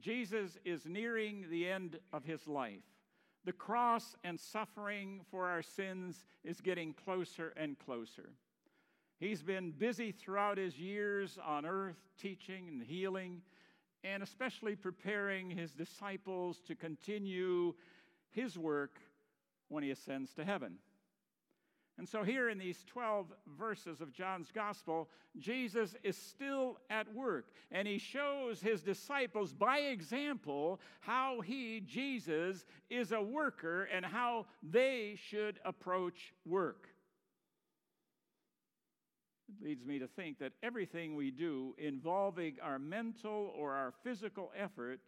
Jesus 0.00 0.58
is 0.64 0.86
nearing 0.86 1.46
the 1.50 1.68
end 1.68 1.98
of 2.12 2.24
his 2.24 2.46
life. 2.46 2.82
The 3.44 3.52
cross 3.52 4.16
and 4.24 4.40
suffering 4.40 5.20
for 5.30 5.48
our 5.48 5.62
sins 5.62 6.24
is 6.44 6.60
getting 6.60 6.94
closer 6.94 7.52
and 7.56 7.78
closer. 7.78 8.30
He's 9.20 9.42
been 9.42 9.70
busy 9.70 10.12
throughout 10.12 10.58
his 10.58 10.78
years 10.78 11.38
on 11.44 11.64
earth, 11.64 11.98
teaching 12.18 12.68
and 12.68 12.82
healing, 12.82 13.42
and 14.02 14.22
especially 14.22 14.76
preparing 14.76 15.50
his 15.50 15.72
disciples 15.72 16.60
to 16.66 16.74
continue 16.74 17.74
his 18.30 18.58
work 18.58 18.98
when 19.68 19.82
he 19.82 19.90
ascends 19.90 20.32
to 20.34 20.44
heaven. 20.44 20.76
And 21.96 22.08
so, 22.08 22.24
here 22.24 22.48
in 22.48 22.58
these 22.58 22.84
12 22.88 23.26
verses 23.56 24.00
of 24.00 24.12
John's 24.12 24.50
gospel, 24.52 25.08
Jesus 25.38 25.94
is 26.02 26.16
still 26.16 26.78
at 26.90 27.12
work, 27.14 27.46
and 27.70 27.86
he 27.86 27.98
shows 27.98 28.60
his 28.60 28.82
disciples 28.82 29.52
by 29.52 29.78
example 29.78 30.80
how 31.00 31.40
he, 31.40 31.80
Jesus, 31.86 32.64
is 32.90 33.12
a 33.12 33.22
worker 33.22 33.84
and 33.84 34.04
how 34.04 34.46
they 34.60 35.16
should 35.16 35.60
approach 35.64 36.34
work. 36.44 36.88
It 39.48 39.64
leads 39.64 39.84
me 39.84 40.00
to 40.00 40.08
think 40.08 40.40
that 40.40 40.52
everything 40.64 41.14
we 41.14 41.30
do 41.30 41.76
involving 41.78 42.56
our 42.60 42.80
mental 42.80 43.52
or 43.56 43.72
our 43.72 43.92
physical 44.02 44.50
effort 44.58 44.98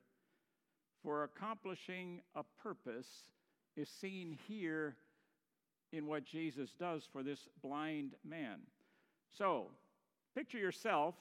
for 1.02 1.24
accomplishing 1.24 2.20
a 2.36 2.44
purpose 2.62 3.24
is 3.76 3.88
seen 3.88 4.38
here 4.46 4.96
in 5.92 6.06
what 6.06 6.24
Jesus 6.24 6.70
does 6.78 7.02
for 7.12 7.22
this 7.22 7.48
blind 7.62 8.14
man. 8.24 8.58
So, 9.36 9.68
picture 10.34 10.58
yourself 10.58 11.14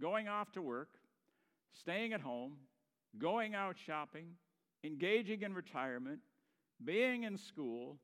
going 0.00 0.28
off 0.28 0.52
to 0.52 0.62
work, 0.62 0.90
staying 1.72 2.12
at 2.12 2.20
home, 2.20 2.54
going 3.18 3.54
out 3.54 3.76
shopping, 3.78 4.26
engaging 4.84 5.42
in 5.42 5.54
retirement, 5.54 6.20
being 6.84 7.24
in 7.24 7.36
school, 7.36 7.98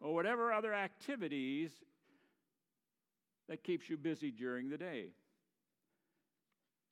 or 0.00 0.14
whatever 0.14 0.52
other 0.52 0.74
activities 0.74 1.70
that 3.48 3.62
keeps 3.62 3.88
you 3.88 3.96
busy 3.96 4.30
during 4.30 4.68
the 4.68 4.78
day. 4.78 5.06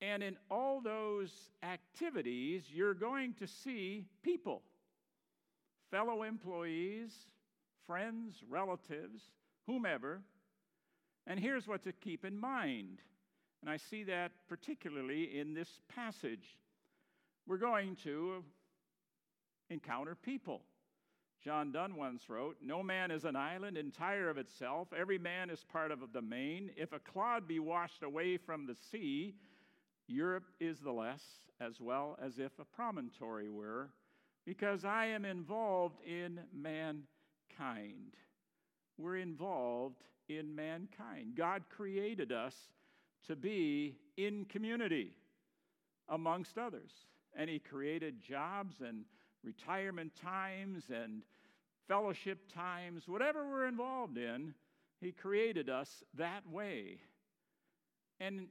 And 0.01 0.23
in 0.23 0.37
all 0.51 0.81
those 0.81 1.31
activities, 1.63 2.65
you're 2.71 2.95
going 2.95 3.35
to 3.35 3.47
see 3.47 4.07
people, 4.23 4.63
fellow 5.91 6.23
employees, 6.23 7.13
friends, 7.87 8.43
relatives, 8.49 9.23
whomever. 9.67 10.21
And 11.27 11.41
here's 11.41 11.67
what 11.67 11.83
to 11.85 11.93
keep 11.93 12.25
in 12.25 12.39
mind. 12.39 13.01
And 13.63 13.71
I 13.71 13.79
see 13.79 14.05
that 14.05 14.33
particularly 14.49 15.39
in 15.39 15.55
this 15.55 15.81
passage. 15.89 16.59
We're 17.47 17.57
going 17.57 17.97
to 18.05 18.45
encounter 19.71 20.15
people. 20.15 20.63
John 21.43 21.73
Donne 21.73 21.97
once 21.97 22.31
wrote, 22.31 22.57
No 22.63 22.83
man 22.83 23.11
is 23.11 23.25
an 23.25 23.37
island 23.37 23.77
entire 23.77 24.31
of 24.31 24.39
itself. 24.39 24.89
Every 24.97 25.19
man 25.19 25.51
is 25.51 25.65
part 25.71 25.91
of 25.91 26.01
the 26.13 26.23
main. 26.23 26.71
If 26.77 26.93
a 26.93 26.99
clod 26.99 27.47
be 27.47 27.59
washed 27.59 28.03
away 28.03 28.39
from 28.39 28.67
the 28.67 28.77
sea, 28.91 29.35
Europe 30.07 30.45
is 30.61 30.81
the 30.81 30.93
less, 30.93 31.23
as 31.61 31.81
well 31.81 32.19
as 32.23 32.39
if 32.39 32.59
a 32.59 32.65
promontory 32.65 33.51
were, 33.51 33.91
because 34.47 34.85
I 34.85 35.07
am 35.07 35.25
involved 35.25 36.01
in 36.07 36.41
man 36.53 37.03
kind. 37.59 38.17
we're 38.97 39.17
involved 39.17 40.05
in 40.29 40.55
mankind. 40.55 41.35
God 41.37 41.63
created 41.69 42.33
us 42.33 42.55
to 43.27 43.37
be 43.37 43.97
in 44.17 44.45
community 44.47 45.13
amongst 46.09 46.59
others. 46.59 46.93
And 47.37 47.51
He 47.51 47.59
created 47.59 48.23
jobs 48.23 48.77
and 48.81 49.05
retirement 49.43 50.13
times 50.21 50.85
and 50.91 51.23
fellowship 51.89 52.53
times, 52.53 53.07
whatever 53.07 53.49
we're 53.49 53.67
involved 53.67 54.17
in, 54.17 54.55
He 55.01 55.13
created 55.13 55.69
us 55.69 56.03
that 56.17 56.49
way. 56.51 56.99
And 58.21 58.47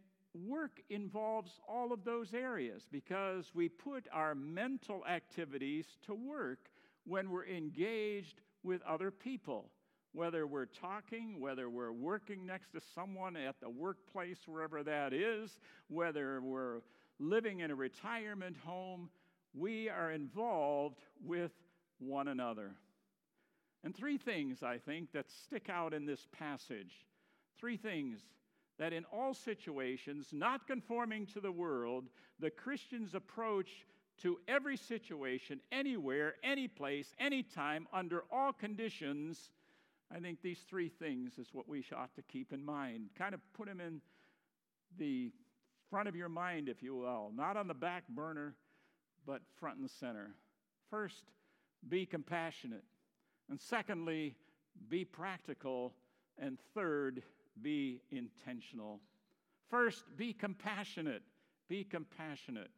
work 0.47 0.81
involves 0.89 1.51
all 1.67 1.93
of 1.93 2.03
those 2.03 2.33
areas 2.33 2.83
because 2.91 3.51
we 3.53 3.69
put 3.69 4.07
our 4.11 4.35
mental 4.35 5.03
activities 5.07 5.85
to 6.05 6.13
work 6.13 6.69
when 7.05 7.29
we're 7.29 7.45
engaged 7.45 8.41
with 8.63 8.81
other 8.83 9.11
people. 9.11 9.69
Whether 10.13 10.45
we're 10.45 10.67
talking, 10.67 11.39
whether 11.39 11.69
we're 11.69 11.91
working 11.91 12.45
next 12.45 12.71
to 12.73 12.81
someone 12.93 13.35
at 13.35 13.59
the 13.59 13.69
workplace, 13.69 14.39
wherever 14.45 14.83
that 14.83 15.11
is, 15.11 15.59
whether 15.87 16.39
we're 16.41 16.81
living 17.19 17.61
in 17.61 17.71
a 17.71 17.75
retirement 17.75 18.55
home, 18.63 19.09
we 19.55 19.89
are 19.89 20.11
involved 20.11 20.99
with 21.23 21.51
one 21.99 22.27
another. 22.27 22.75
And 23.83 23.95
three 23.95 24.17
things, 24.17 24.63
I 24.63 24.77
think, 24.77 25.11
that 25.13 25.29
stick 25.29 25.69
out 25.69 25.93
in 25.93 26.05
this 26.05 26.27
passage. 26.31 26.93
Three 27.59 27.77
things 27.77 28.21
that 28.79 28.93
in 28.93 29.05
all 29.05 29.33
situations, 29.33 30.29
not 30.31 30.67
conforming 30.67 31.25
to 31.27 31.39
the 31.39 31.51
world, 31.51 32.05
the 32.39 32.49
Christian's 32.49 33.13
approach 33.13 33.69
to 34.21 34.37
every 34.47 34.77
situation, 34.77 35.59
anywhere, 35.71 36.35
any 36.43 36.67
place, 36.67 37.13
anytime, 37.19 37.87
under 37.91 38.23
all 38.31 38.53
conditions, 38.53 39.49
I 40.15 40.19
think 40.19 40.41
these 40.41 40.59
three 40.69 40.89
things 40.89 41.37
is 41.37 41.47
what 41.53 41.67
we 41.67 41.83
ought 41.95 42.13
to 42.15 42.21
keep 42.21 42.53
in 42.53 42.63
mind. 42.63 43.09
Kind 43.17 43.33
of 43.33 43.41
put 43.53 43.67
them 43.67 43.81
in 43.81 44.01
the 44.97 45.31
front 45.89 46.07
of 46.07 46.15
your 46.15 46.29
mind, 46.29 46.69
if 46.69 46.83
you 46.83 46.95
will, 46.95 47.31
not 47.35 47.57
on 47.57 47.67
the 47.67 47.73
back 47.73 48.07
burner, 48.09 48.55
but 49.25 49.41
front 49.59 49.79
and 49.79 49.89
center. 49.89 50.35
First, 50.89 51.23
be 51.89 52.05
compassionate. 52.05 52.83
And 53.49 53.59
secondly, 53.59 54.35
be 54.89 55.05
practical. 55.05 55.93
And 56.37 56.57
third, 56.73 57.23
be 57.61 58.01
intentional. 58.11 58.99
First, 59.69 60.03
be 60.17 60.33
compassionate. 60.33 61.23
Be 61.67 61.83
compassionate. 61.83 62.71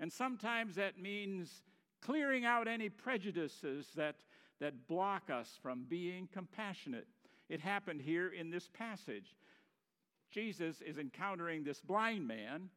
And 0.00 0.12
sometimes 0.12 0.74
that 0.74 0.98
means 0.98 1.62
clearing 2.00 2.44
out 2.44 2.66
any 2.66 2.88
prejudices 2.88 3.86
that, 3.94 4.16
that 4.58 4.88
block 4.88 5.30
us 5.30 5.58
from 5.62 5.84
being 5.88 6.28
compassionate. 6.32 7.06
It 7.48 7.60
happened 7.60 8.00
here 8.00 8.28
in 8.28 8.50
this 8.50 8.68
passage. 8.72 9.36
Jesus 10.32 10.80
is 10.80 10.98
encountering 10.98 11.62
this 11.62 11.80
blind 11.80 12.26
man, 12.26 12.70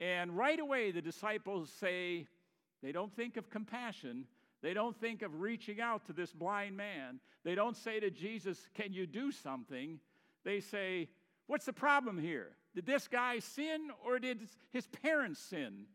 and 0.00 0.36
right 0.36 0.58
away 0.58 0.90
the 0.90 1.02
disciples 1.02 1.70
say, 1.78 2.26
they 2.82 2.92
don't 2.92 3.14
think 3.14 3.36
of 3.36 3.50
compassion. 3.50 4.26
They 4.62 4.74
don't 4.74 4.98
think 4.98 5.22
of 5.22 5.40
reaching 5.40 5.80
out 5.80 6.06
to 6.06 6.12
this 6.12 6.32
blind 6.32 6.76
man. 6.76 7.20
They 7.44 7.54
don't 7.54 7.76
say 7.76 8.00
to 8.00 8.10
Jesus, 8.10 8.68
Can 8.74 8.92
you 8.92 9.06
do 9.06 9.32
something? 9.32 9.98
They 10.44 10.60
say, 10.60 11.08
What's 11.46 11.66
the 11.66 11.72
problem 11.72 12.18
here? 12.18 12.56
Did 12.74 12.86
this 12.86 13.08
guy 13.08 13.38
sin 13.38 13.90
or 14.04 14.18
did 14.18 14.48
his 14.70 14.86
parents 14.86 15.40
sin? 15.40 15.86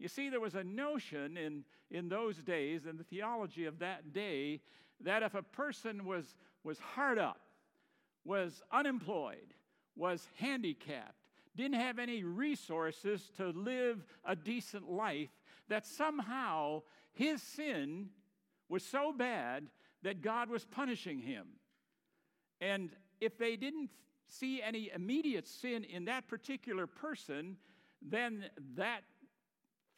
You 0.00 0.08
see, 0.08 0.30
there 0.30 0.40
was 0.40 0.54
a 0.54 0.64
notion 0.64 1.36
in, 1.36 1.62
in 1.90 2.08
those 2.08 2.38
days, 2.38 2.86
in 2.86 2.96
the 2.96 3.04
theology 3.04 3.66
of 3.66 3.78
that 3.80 4.14
day, 4.14 4.60
that 5.02 5.22
if 5.22 5.34
a 5.34 5.42
person 5.42 6.06
was, 6.06 6.34
was 6.64 6.78
hard 6.78 7.18
up, 7.18 7.42
was 8.24 8.62
unemployed, 8.72 9.54
was 9.94 10.26
handicapped, 10.38 11.14
didn't 11.54 11.78
have 11.78 11.98
any 11.98 12.24
resources 12.24 13.30
to 13.36 13.48
live 13.50 14.02
a 14.24 14.34
decent 14.34 14.90
life, 14.90 15.28
that 15.68 15.86
somehow 15.86 16.80
his 17.12 17.42
sin 17.42 18.08
was 18.70 18.82
so 18.82 19.12
bad 19.12 19.66
that 20.02 20.22
God 20.22 20.48
was 20.48 20.64
punishing 20.64 21.20
him. 21.20 21.46
And 22.62 22.90
if 23.20 23.36
they 23.36 23.56
didn't 23.56 23.90
see 24.28 24.62
any 24.62 24.90
immediate 24.94 25.46
sin 25.46 25.84
in 25.84 26.06
that 26.06 26.26
particular 26.26 26.86
person, 26.86 27.58
then 28.00 28.46
that 28.76 29.02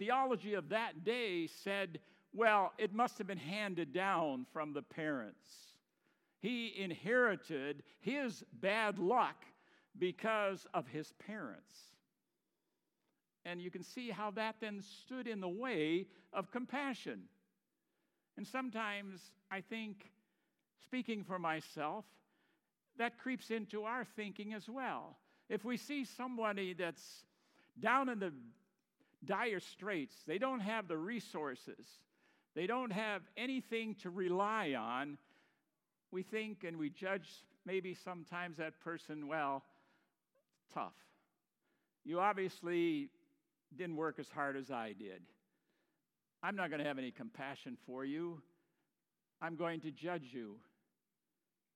theology 0.03 0.55
of 0.55 0.69
that 0.71 1.05
day 1.05 1.47
said, 1.62 2.01
well, 2.35 2.73
it 2.77 2.93
must 2.93 3.19
have 3.19 3.27
been 3.27 3.38
handed 3.38 3.93
down 3.93 4.45
from 4.53 4.73
the 4.73 4.83
parents. 4.83 5.49
He 6.41 6.75
inherited 6.77 7.85
his 8.01 8.43
bad 8.61 8.99
luck 8.99 9.45
because 9.99 10.67
of 10.75 10.88
his 10.88 11.12
parents. 11.25 11.73
And 13.45 13.61
you 13.61 13.71
can 13.71 13.85
see 13.85 14.11
how 14.11 14.33
that 14.33 14.57
then 14.61 14.83
stood 15.05 15.29
in 15.29 15.41
the 15.41 15.49
way 15.49 16.07
of 16.33 16.51
compassion. 16.51 17.23
And 18.37 18.47
sometimes 18.47 19.21
I 19.51 19.61
think, 19.61 20.11
speaking 20.83 21.23
for 21.23 21.38
myself, 21.38 22.05
that 22.99 23.19
creeps 23.19 23.51
into 23.51 23.85
our 23.85 24.05
thinking 24.17 24.53
as 24.53 24.69
well. 24.69 25.17
If 25.49 25.65
we 25.65 25.77
see 25.77 26.05
somebody 26.05 26.73
that's 26.73 27.25
down 27.79 28.09
in 28.09 28.19
the 28.19 28.33
dire 29.25 29.61
straits, 29.61 30.15
they 30.27 30.39
don't 30.39 30.61
have 30.61 30.89
the 30.89 30.97
resources, 30.97 31.87
they 32.55 32.67
don't 32.67 32.93
have 32.93 33.23
anything 33.37 33.95
to 34.03 34.11
rely 34.11 34.75
on, 34.79 35.19
we 36.11 36.23
think 36.23 36.65
and 36.65 36.77
we 36.77 36.91
judge 36.91 37.29
maybe 37.65 37.95
sometimes 37.95 38.59
that 38.59 38.79
person, 38.81 39.29
well, 39.29 39.63
tough. 40.73 40.93
You 42.05 42.21
obviously 42.21 43.09
didn't 43.77 43.97
work 43.97 44.19
as 44.19 44.29
hard 44.29 44.57
as 44.57 44.71
I 44.71 44.93
did. 44.93 45.23
I'm 46.43 46.57
not 46.57 46.71
going 46.71 46.81
to 46.81 46.87
have 46.87 46.99
any 46.99 47.13
compassion 47.13 47.77
for 47.87 48.05
you. 48.05 48.43
I'm 49.41 49.57
going 49.57 49.81
to 49.81 49.91
judge 49.91 50.31
you. 50.33 50.57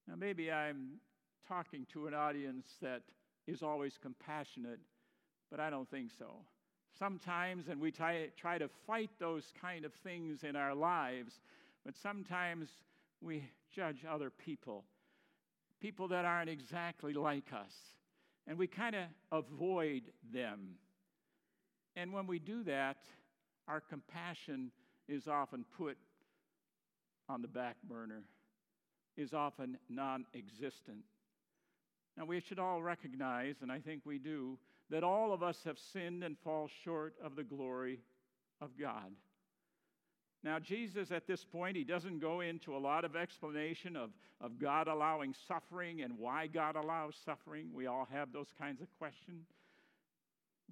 Now, 0.09 0.15
maybe 0.17 0.51
I'm 0.53 1.01
talking 1.49 1.87
to 1.93 2.07
an 2.09 2.15
audience 2.15 2.67
that 2.83 3.03
is 3.47 3.63
always 3.63 3.99
compassionate, 4.01 4.81
but 5.51 5.61
I 5.61 5.71
don't 5.71 5.89
think 5.89 6.11
so. 6.19 6.41
Sometimes, 6.99 7.69
and 7.69 7.81
we 7.81 7.91
try, 7.91 8.29
try 8.37 8.59
to 8.59 8.69
fight 8.87 9.11
those 9.19 9.53
kind 9.61 9.85
of 9.85 9.93
things 9.93 10.45
in 10.45 10.57
our 10.57 10.75
lives, 10.75 11.41
but 11.85 11.95
sometimes 11.97 12.69
we 13.21 13.45
judge 13.75 14.05
other 14.09 14.31
people, 14.31 14.85
people 15.81 16.09
that 16.09 16.25
aren't 16.25 16.49
exactly 16.49 17.13
like 17.13 17.53
us, 17.53 17.75
and 18.47 18.57
we 18.57 18.67
kind 18.67 18.95
of 18.97 19.05
avoid 19.33 20.03
them. 20.33 20.77
And 21.97 22.13
when 22.13 22.27
we 22.27 22.39
do 22.39 22.63
that, 22.65 22.99
our 23.69 23.81
compassion 23.81 24.71
is 25.09 25.29
often 25.29 25.65
put 25.77 25.97
on 27.29 27.43
the 27.43 27.49
back 27.49 27.77
burner, 27.89 28.23
is 29.17 29.35
often 29.35 29.79
non 29.89 30.25
existent. 30.35 31.05
Now, 32.17 32.25
we 32.25 32.41
should 32.41 32.59
all 32.59 32.83
recognize, 32.83 33.57
and 33.61 33.71
I 33.71 33.81
think 33.81 34.03
we 34.07 34.19
do, 34.19 34.59
that 34.90 35.05
all 35.05 35.33
of 35.33 35.42
us 35.42 35.62
have 35.64 35.79
sinned 35.79 36.22
and 36.22 36.38
fall 36.38 36.68
short 36.85 37.14
of 37.22 37.37
the 37.37 37.44
glory 37.44 38.01
of 38.61 38.70
God. 38.79 39.12
Now, 40.44 40.59
Jesus, 40.61 41.11
at 41.11 41.27
this 41.27 41.44
point, 41.44 41.77
he 41.77 41.83
doesn't 41.83 42.20
go 42.20 42.40
into 42.40 42.77
a 42.77 42.79
lot 42.79 43.05
of 43.05 43.16
explanation 43.16 43.96
of, 43.96 44.11
of 44.40 44.61
God 44.61 44.87
allowing 44.87 45.35
suffering 45.49 46.03
and 46.03 46.16
why 46.18 46.46
God 46.46 46.77
allows 46.77 47.16
suffering. 47.25 47.70
We 47.72 47.87
all 47.87 48.07
have 48.12 48.33
those 48.33 48.53
kinds 48.57 48.81
of 48.81 48.87
questions. 48.99 49.46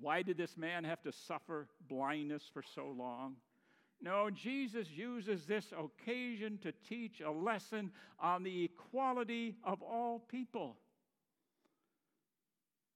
Why 0.00 0.22
did 0.22 0.36
this 0.36 0.56
man 0.56 0.84
have 0.84 1.02
to 1.02 1.12
suffer 1.12 1.68
blindness 1.88 2.44
for 2.52 2.62
so 2.62 2.94
long? 2.96 3.34
No, 4.00 4.28
Jesus 4.30 4.88
uses 4.90 5.46
this 5.46 5.72
occasion 5.72 6.58
to 6.62 6.72
teach 6.88 7.20
a 7.20 7.30
lesson 7.30 7.90
on 8.20 8.42
the 8.42 8.64
equality 8.64 9.56
of 9.64 9.82
all 9.82 10.20
people. 10.28 10.76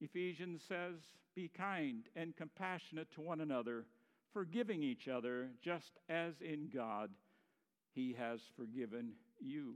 Ephesians 0.01 0.63
says, 0.67 0.95
Be 1.35 1.49
kind 1.49 2.05
and 2.17 2.37
compassionate 2.37 3.11
to 3.13 3.21
one 3.21 3.41
another, 3.41 3.87
forgiving 4.33 4.83
each 4.83 5.09
other, 5.09 5.49
just 5.63 5.99
as 6.09 6.35
in 6.41 6.69
God 6.73 7.11
he 7.93 8.15
has 8.19 8.41
forgiven 8.57 9.13
you. 9.41 9.75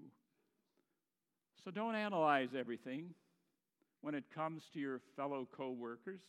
So 1.64 1.70
don't 1.70 1.94
analyze 1.94 2.50
everything 2.58 3.14
when 4.00 4.14
it 4.14 4.24
comes 4.34 4.64
to 4.74 4.80
your 4.80 5.00
fellow 5.16 5.48
co 5.56 5.70
workers 5.70 6.20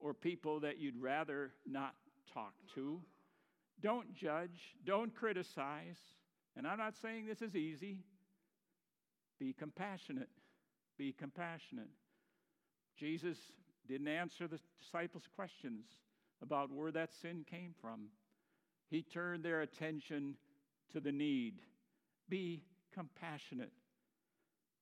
or 0.00 0.14
people 0.14 0.60
that 0.60 0.78
you'd 0.78 1.00
rather 1.00 1.52
not 1.66 1.94
talk 2.32 2.54
to. 2.74 3.00
Don't 3.80 4.14
judge, 4.14 4.76
don't 4.84 5.14
criticize. 5.14 5.98
And 6.56 6.66
I'm 6.66 6.78
not 6.78 6.96
saying 6.96 7.26
this 7.26 7.42
is 7.42 7.54
easy. 7.54 7.98
Be 9.38 9.52
compassionate. 9.52 10.30
Be 10.96 11.12
compassionate. 11.12 11.90
Jesus 12.98 13.38
didn't 13.86 14.08
answer 14.08 14.48
the 14.48 14.58
disciples' 14.80 15.28
questions 15.34 15.86
about 16.42 16.72
where 16.72 16.92
that 16.92 17.12
sin 17.12 17.44
came 17.48 17.74
from. 17.80 18.08
He 18.90 19.02
turned 19.02 19.44
their 19.44 19.60
attention 19.62 20.36
to 20.92 21.00
the 21.00 21.12
need. 21.12 21.60
Be 22.28 22.62
compassionate. 22.92 23.72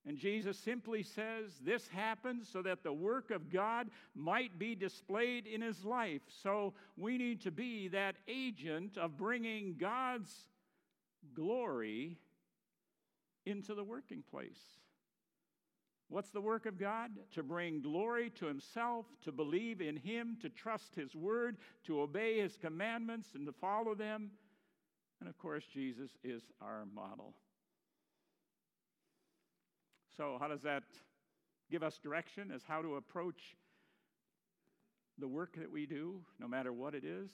And 0.07 0.17
Jesus 0.17 0.57
simply 0.57 1.03
says 1.03 1.51
this 1.65 1.89
happens 1.89 2.49
so 2.49 2.63
that 2.63 2.85
the 2.85 2.93
work 2.93 3.33
of 3.33 3.51
God 3.51 3.89
might 4.15 4.57
be 4.57 4.77
displayed 4.77 5.47
in 5.47 5.61
his 5.61 5.85
life. 5.85 6.23
So 6.43 6.75
we 6.97 7.19
need 7.19 7.41
to 7.43 7.51
be 7.51 7.89
that 7.89 8.15
agent 8.29 8.97
of 8.97 9.17
bringing 9.17 9.75
God's 9.79 10.47
glory 11.35 12.19
into 13.47 13.75
the 13.75 13.83
working 13.83 14.23
place. 14.31 14.61
What's 16.09 16.31
the 16.31 16.41
work 16.41 16.67
of 16.67 16.79
God? 16.79 17.11
To 17.33 17.43
bring 17.43 17.83
glory 17.83 18.31
to 18.39 18.47
Himself, 18.47 19.07
to 19.25 19.33
believe 19.33 19.81
in 19.81 19.97
Him, 19.97 20.37
to 20.41 20.49
trust 20.49 20.95
His 20.95 21.15
word, 21.15 21.57
to 21.85 22.01
obey 22.01 22.41
His 22.41 22.57
commandments, 22.57 23.31
and 23.35 23.45
to 23.47 23.53
follow 23.53 23.95
them. 23.95 24.31
And 25.21 25.29
of 25.29 25.37
course, 25.39 25.65
Jesus 25.73 26.11
is 26.23 26.43
our 26.61 26.85
model. 26.95 27.35
So, 30.17 30.37
how 30.41 30.49
does 30.49 30.63
that 30.63 30.85
give 31.71 31.83
us 31.83 31.99
direction 31.99 32.53
as 32.55 32.63
how 32.67 32.83
to 32.83 32.97
approach 32.97 33.57
the 35.19 35.29
work 35.29 35.57
that 35.57 35.71
we 35.71 35.87
do, 35.87 36.21
no 36.39 36.47
matter 36.47 36.73
what 36.73 36.95
it 36.95 37.05
is? 37.05 37.31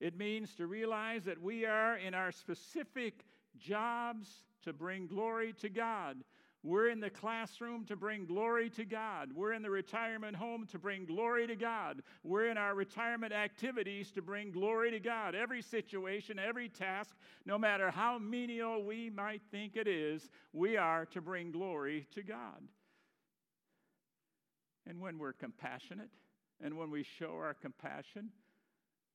It 0.00 0.16
means 0.16 0.54
to 0.56 0.66
realize 0.66 1.24
that 1.24 1.40
we 1.40 1.64
are 1.64 1.96
in 1.96 2.14
our 2.14 2.32
specific 2.32 3.24
jobs 3.58 4.28
to 4.62 4.72
bring 4.72 5.06
glory 5.06 5.54
to 5.60 5.68
God. 5.68 6.16
We're 6.62 6.90
in 6.90 7.00
the 7.00 7.08
classroom 7.08 7.86
to 7.86 7.96
bring 7.96 8.26
glory 8.26 8.68
to 8.70 8.84
God. 8.84 9.30
We're 9.34 9.54
in 9.54 9.62
the 9.62 9.70
retirement 9.70 10.36
home 10.36 10.66
to 10.72 10.78
bring 10.78 11.06
glory 11.06 11.46
to 11.46 11.56
God. 11.56 12.02
We're 12.22 12.48
in 12.48 12.58
our 12.58 12.74
retirement 12.74 13.32
activities 13.32 14.10
to 14.12 14.22
bring 14.22 14.50
glory 14.50 14.90
to 14.90 15.00
God. 15.00 15.34
Every 15.34 15.62
situation, 15.62 16.38
every 16.38 16.68
task, 16.68 17.16
no 17.46 17.56
matter 17.56 17.90
how 17.90 18.18
menial 18.18 18.84
we 18.84 19.08
might 19.08 19.40
think 19.50 19.76
it 19.76 19.88
is, 19.88 20.28
we 20.52 20.76
are 20.76 21.06
to 21.06 21.22
bring 21.22 21.50
glory 21.50 22.06
to 22.14 22.22
God. 22.22 22.60
And 24.86 25.00
when 25.00 25.18
we're 25.18 25.32
compassionate 25.32 26.10
and 26.62 26.76
when 26.76 26.90
we 26.90 27.04
show 27.04 27.36
our 27.36 27.54
compassion, 27.54 28.30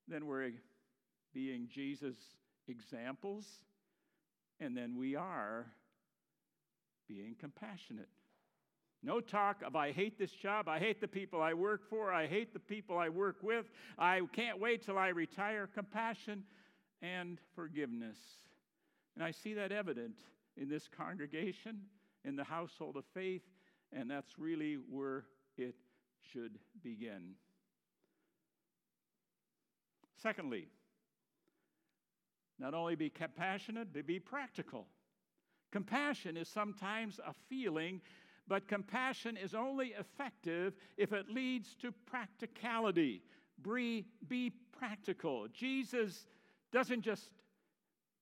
then 0.08 0.26
we're 0.26 0.52
being 1.32 1.68
Jesus' 1.72 2.18
examples, 2.68 3.46
and 4.60 4.76
then 4.76 4.96
we 4.98 5.16
are 5.16 5.68
being 7.08 7.36
compassionate. 7.40 8.10
No 9.04 9.20
talk 9.20 9.62
of, 9.64 9.76
I 9.76 9.92
hate 9.92 10.18
this 10.18 10.32
job, 10.32 10.68
I 10.68 10.80
hate 10.80 11.00
the 11.00 11.08
people 11.08 11.42
I 11.42 11.54
work 11.54 11.88
for, 11.90 12.12
I 12.12 12.26
hate 12.26 12.54
the 12.54 12.60
people 12.60 12.98
I 12.98 13.10
work 13.10 13.38
with, 13.44 13.66
I 14.00 14.22
can't 14.34 14.60
wait 14.60 14.84
till 14.84 14.98
I 14.98 15.10
retire. 15.10 15.68
Compassion 15.68 16.44
and 17.02 17.40
forgiveness. 17.56 18.18
And 19.16 19.24
I 19.24 19.32
see 19.32 19.54
that 19.54 19.72
evident 19.72 20.16
in 20.58 20.70
this 20.70 20.88
congregation, 20.88 21.82
in 22.24 22.36
the 22.36 22.44
household 22.44 22.98
of 22.98 23.06
faith, 23.14 23.44
and 23.94 24.10
that's 24.10 24.40
really 24.40 24.80
where 24.90 25.26
it 25.58 25.76
should 26.32 26.58
begin. 26.84 27.36
Secondly, 30.22 30.68
not 32.58 32.74
only 32.74 32.96
be 32.96 33.10
compassionate, 33.10 33.94
but 33.94 34.08
be 34.08 34.20
practical. 34.20 34.88
Compassion 35.76 36.38
is 36.38 36.48
sometimes 36.48 37.20
a 37.20 37.34
feeling, 37.50 38.00
but 38.48 38.66
compassion 38.66 39.36
is 39.36 39.54
only 39.54 39.88
effective 40.00 40.74
if 40.96 41.12
it 41.12 41.28
leads 41.28 41.76
to 41.76 41.92
practicality. 42.06 43.22
Be, 43.62 44.06
be 44.30 44.54
practical. 44.80 45.50
Jesus 45.50 46.28
doesn't 46.72 47.02
just 47.02 47.30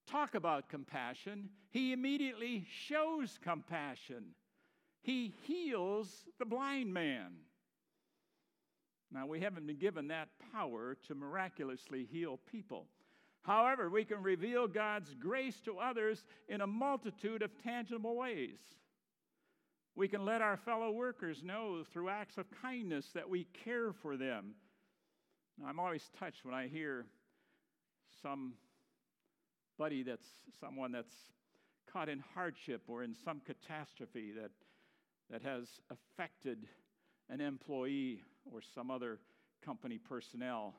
talk 0.08 0.34
about 0.34 0.68
compassion, 0.68 1.48
he 1.70 1.94
immediately 1.94 2.66
shows 2.88 3.38
compassion. 3.40 4.24
He 5.04 5.32
heals 5.44 6.26
the 6.40 6.46
blind 6.46 6.92
man. 6.92 7.34
Now, 9.12 9.28
we 9.28 9.40
haven't 9.40 9.68
been 9.68 9.78
given 9.78 10.08
that 10.08 10.30
power 10.52 10.98
to 11.08 11.14
miraculously 11.14 12.08
heal 12.12 12.40
people. 12.52 12.88
However, 13.44 13.90
we 13.90 14.06
can 14.06 14.24
reveal 14.24 14.68
God's 14.68 15.14
grace 15.20 15.60
to 15.66 15.78
others 15.78 16.24
in 16.48 16.62
a 16.62 16.68
multitude 16.68 17.42
of 17.42 17.52
tangible 17.62 18.16
ways. 18.16 18.60
We 19.96 20.08
can 20.08 20.26
let 20.26 20.42
our 20.42 20.58
fellow 20.58 20.92
workers 20.92 21.44
know 21.44 21.84
through 21.92 22.10
acts 22.10 22.38
of 22.38 22.48
kindness 22.62 23.10
that 23.14 23.30
we 23.30 23.46
care 23.66 23.92
for 23.92 24.18
them. 24.18 24.56
Now, 25.60 25.68
I'm 25.68 25.80
always 25.80 26.10
touched 26.18 26.46
when 26.46 26.56
I 26.56 26.68
hear 26.68 27.06
somebody 28.22 30.04
that's 30.04 30.26
someone 30.60 30.92
that's 30.92 31.14
caught 31.92 32.10
in 32.10 32.24
hardship 32.34 32.84
or 32.88 33.04
in 33.04 33.14
some 33.14 33.42
catastrophe 33.46 34.32
that, 34.32 34.52
that 35.30 35.42
has 35.44 35.68
affected 35.92 36.66
an 37.30 37.42
employee 37.42 38.24
or 38.52 38.62
some 38.74 38.90
other 38.90 39.20
company 39.64 40.00
personnel. 40.00 40.76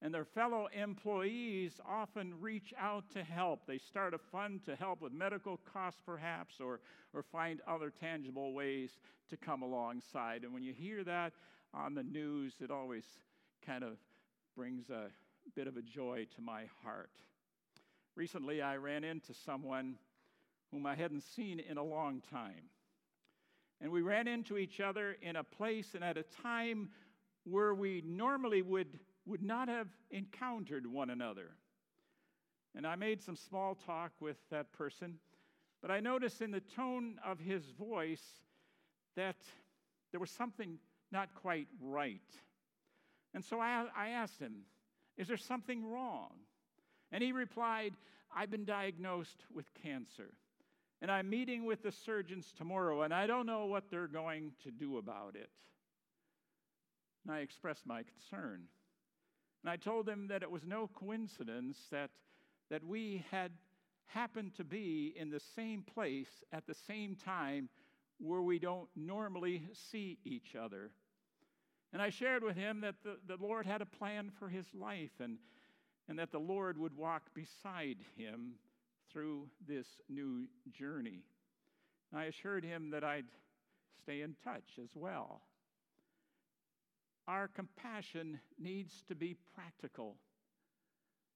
And 0.00 0.14
their 0.14 0.24
fellow 0.24 0.68
employees 0.72 1.80
often 1.86 2.34
reach 2.40 2.72
out 2.78 3.10
to 3.14 3.24
help. 3.24 3.66
They 3.66 3.78
start 3.78 4.14
a 4.14 4.18
fund 4.18 4.64
to 4.66 4.76
help 4.76 5.00
with 5.00 5.12
medical 5.12 5.58
costs, 5.72 6.00
perhaps, 6.06 6.60
or, 6.60 6.80
or 7.12 7.22
find 7.22 7.60
other 7.66 7.90
tangible 7.90 8.52
ways 8.52 9.00
to 9.30 9.36
come 9.36 9.62
alongside. 9.62 10.44
And 10.44 10.54
when 10.54 10.62
you 10.62 10.72
hear 10.72 11.02
that 11.04 11.32
on 11.74 11.94
the 11.94 12.04
news, 12.04 12.54
it 12.60 12.70
always 12.70 13.04
kind 13.66 13.82
of 13.82 13.96
brings 14.56 14.88
a 14.88 15.08
bit 15.56 15.66
of 15.66 15.76
a 15.76 15.82
joy 15.82 16.26
to 16.36 16.40
my 16.40 16.64
heart. 16.84 17.10
Recently, 18.14 18.62
I 18.62 18.76
ran 18.76 19.02
into 19.02 19.34
someone 19.34 19.96
whom 20.70 20.86
I 20.86 20.94
hadn't 20.94 21.22
seen 21.22 21.58
in 21.58 21.76
a 21.76 21.82
long 21.82 22.22
time. 22.30 22.70
And 23.80 23.90
we 23.90 24.02
ran 24.02 24.28
into 24.28 24.58
each 24.58 24.80
other 24.80 25.16
in 25.22 25.36
a 25.36 25.44
place 25.44 25.94
and 25.94 26.04
at 26.04 26.16
a 26.16 26.24
time 26.42 26.90
where 27.44 27.74
we 27.74 28.02
normally 28.04 28.62
would 28.62 28.98
would 29.28 29.42
not 29.42 29.68
have 29.68 29.88
encountered 30.10 30.86
one 30.86 31.10
another. 31.10 31.50
And 32.74 32.86
I 32.86 32.96
made 32.96 33.22
some 33.22 33.36
small 33.36 33.74
talk 33.74 34.12
with 34.20 34.36
that 34.50 34.72
person, 34.72 35.18
but 35.82 35.90
I 35.90 36.00
noticed 36.00 36.40
in 36.40 36.50
the 36.50 36.60
tone 36.60 37.16
of 37.24 37.38
his 37.38 37.62
voice 37.78 38.24
that 39.16 39.36
there 40.10 40.20
was 40.20 40.30
something 40.30 40.78
not 41.12 41.28
quite 41.34 41.68
right. 41.80 42.20
And 43.34 43.44
so 43.44 43.60
I, 43.60 43.86
I 43.96 44.10
asked 44.10 44.40
him, 44.40 44.62
Is 45.16 45.28
there 45.28 45.36
something 45.36 45.84
wrong? 45.84 46.30
And 47.12 47.22
he 47.22 47.32
replied, 47.32 47.92
I've 48.34 48.50
been 48.50 48.64
diagnosed 48.64 49.44
with 49.52 49.66
cancer. 49.82 50.34
And 51.00 51.10
I'm 51.10 51.30
meeting 51.30 51.64
with 51.64 51.82
the 51.82 51.92
surgeons 51.92 52.52
tomorrow, 52.56 53.02
and 53.02 53.14
I 53.14 53.26
don't 53.26 53.46
know 53.46 53.66
what 53.66 53.84
they're 53.88 54.08
going 54.08 54.52
to 54.64 54.70
do 54.70 54.98
about 54.98 55.36
it. 55.36 55.50
And 57.24 57.34
I 57.34 57.40
expressed 57.40 57.86
my 57.86 58.02
concern. 58.02 58.62
And 59.62 59.70
I 59.70 59.76
told 59.76 60.08
him 60.08 60.28
that 60.28 60.42
it 60.42 60.50
was 60.50 60.64
no 60.64 60.88
coincidence 60.88 61.78
that, 61.90 62.10
that 62.70 62.84
we 62.84 63.24
had 63.30 63.52
happened 64.06 64.54
to 64.56 64.64
be 64.64 65.14
in 65.16 65.30
the 65.30 65.40
same 65.40 65.82
place 65.82 66.44
at 66.52 66.66
the 66.66 66.74
same 66.74 67.16
time 67.16 67.68
where 68.18 68.42
we 68.42 68.58
don't 68.58 68.88
normally 68.96 69.62
see 69.72 70.18
each 70.24 70.54
other. 70.54 70.90
And 71.92 72.02
I 72.02 72.10
shared 72.10 72.42
with 72.42 72.56
him 72.56 72.80
that 72.82 72.96
the, 73.02 73.16
the 73.26 73.42
Lord 73.42 73.66
had 73.66 73.82
a 73.82 73.86
plan 73.86 74.30
for 74.38 74.48
his 74.48 74.66
life 74.74 75.20
and, 75.20 75.38
and 76.08 76.18
that 76.18 76.32
the 76.32 76.38
Lord 76.38 76.78
would 76.78 76.96
walk 76.96 77.22
beside 77.34 77.98
him 78.16 78.54
through 79.10 79.48
this 79.66 79.86
new 80.08 80.46
journey. 80.72 81.22
And 82.10 82.20
I 82.20 82.24
assured 82.24 82.64
him 82.64 82.90
that 82.90 83.04
I'd 83.04 83.26
stay 84.02 84.22
in 84.22 84.36
touch 84.44 84.78
as 84.82 84.90
well 84.94 85.42
our 87.28 87.46
compassion 87.46 88.40
needs 88.58 89.04
to 89.06 89.14
be 89.14 89.36
practical. 89.54 90.16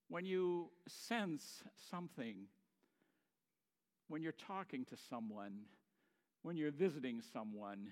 When 0.09 0.24
you 0.24 0.70
sense 0.88 1.62
something, 1.90 2.46
when 4.09 4.22
you're 4.22 4.33
talking 4.33 4.87
to 4.87 4.96
someone, 5.11 5.61
when 6.42 6.57
you're 6.57 6.72
visiting 6.72 7.20
someone, 7.33 7.88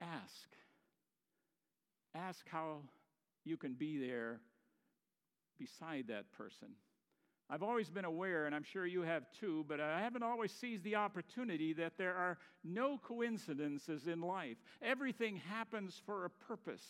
ask. 0.00 0.50
Ask 2.14 2.46
how 2.48 2.82
you 3.44 3.56
can 3.56 3.72
be 3.72 3.96
there 3.98 4.40
beside 5.58 6.08
that 6.08 6.30
person. 6.32 6.68
I've 7.48 7.62
always 7.62 7.88
been 7.88 8.04
aware, 8.04 8.46
and 8.46 8.54
I'm 8.54 8.64
sure 8.64 8.86
you 8.86 9.02
have 9.02 9.24
too, 9.38 9.64
but 9.68 9.80
I 9.80 10.00
haven't 10.00 10.24
always 10.24 10.50
seized 10.50 10.82
the 10.82 10.96
opportunity 10.96 11.72
that 11.74 11.96
there 11.96 12.14
are 12.14 12.38
no 12.64 12.98
coincidences 12.98 14.08
in 14.08 14.20
life. 14.20 14.56
Everything 14.82 15.36
happens 15.36 16.00
for 16.04 16.24
a 16.24 16.30
purpose. 16.30 16.84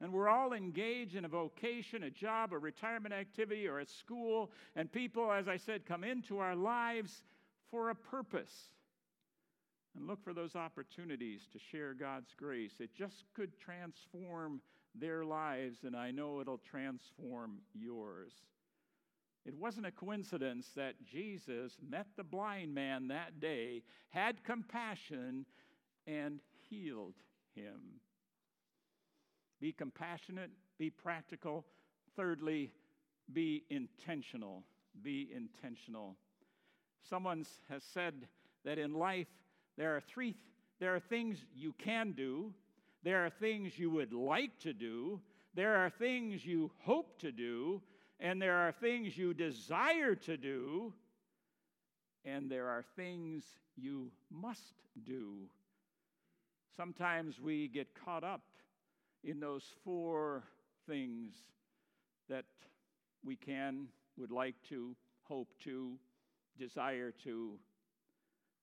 And 0.00 0.12
we're 0.12 0.28
all 0.28 0.52
engaged 0.52 1.16
in 1.16 1.24
a 1.24 1.28
vocation, 1.28 2.02
a 2.02 2.10
job, 2.10 2.52
a 2.52 2.58
retirement 2.58 3.14
activity, 3.14 3.66
or 3.66 3.78
a 3.78 3.86
school. 3.86 4.50
And 4.76 4.92
people, 4.92 5.32
as 5.32 5.48
I 5.48 5.56
said, 5.56 5.86
come 5.86 6.04
into 6.04 6.38
our 6.38 6.56
lives 6.56 7.22
for 7.70 7.88
a 7.88 7.94
purpose. 7.94 8.68
And 9.96 10.06
look 10.06 10.22
for 10.22 10.34
those 10.34 10.56
opportunities 10.56 11.48
to 11.52 11.58
share 11.58 11.94
God's 11.94 12.34
grace. 12.36 12.72
It 12.80 12.94
just 12.94 13.24
could 13.34 13.58
transform 13.58 14.60
their 14.94 15.24
lives, 15.24 15.84
and 15.84 15.96
I 15.96 16.10
know 16.10 16.40
it'll 16.40 16.58
transform 16.58 17.58
yours. 17.72 18.32
It 19.46 19.54
wasn't 19.54 19.86
a 19.86 19.90
coincidence 19.90 20.68
that 20.74 20.94
Jesus 21.04 21.76
met 21.86 22.06
the 22.16 22.24
blind 22.24 22.74
man 22.74 23.08
that 23.08 23.40
day, 23.40 23.82
had 24.08 24.42
compassion, 24.42 25.44
and 26.06 26.40
healed 26.68 27.14
him. 27.54 28.00
Be 29.60 29.72
compassionate, 29.72 30.50
be 30.78 30.90
practical. 30.90 31.64
Thirdly, 32.16 32.72
be 33.32 33.64
intentional. 33.70 34.64
Be 35.02 35.30
intentional. 35.34 36.16
Someone 37.08 37.44
has 37.68 37.82
said 37.82 38.28
that 38.64 38.78
in 38.78 38.94
life 38.94 39.28
there 39.76 39.96
are 39.96 40.00
three 40.00 40.34
there 40.80 40.94
are 40.94 41.00
things 41.00 41.38
you 41.54 41.72
can 41.78 42.12
do, 42.12 42.52
there 43.02 43.24
are 43.24 43.30
things 43.30 43.78
you 43.78 43.90
would 43.90 44.12
like 44.12 44.58
to 44.60 44.72
do, 44.72 45.20
there 45.54 45.76
are 45.76 45.88
things 45.88 46.44
you 46.44 46.70
hope 46.80 47.18
to 47.20 47.30
do, 47.30 47.80
and 48.24 48.40
there 48.40 48.56
are 48.56 48.72
things 48.72 49.18
you 49.18 49.34
desire 49.34 50.14
to 50.14 50.38
do, 50.38 50.94
and 52.24 52.50
there 52.50 52.68
are 52.68 52.82
things 52.96 53.44
you 53.76 54.10
must 54.30 54.80
do. 55.04 55.34
Sometimes 56.74 57.38
we 57.38 57.68
get 57.68 57.86
caught 58.02 58.24
up 58.24 58.40
in 59.24 59.40
those 59.40 59.64
four 59.84 60.42
things 60.88 61.34
that 62.30 62.46
we 63.22 63.36
can, 63.36 63.88
would 64.16 64.32
like 64.32 64.56
to, 64.70 64.96
hope 65.24 65.50
to, 65.64 65.92
desire 66.58 67.12
to. 67.24 67.58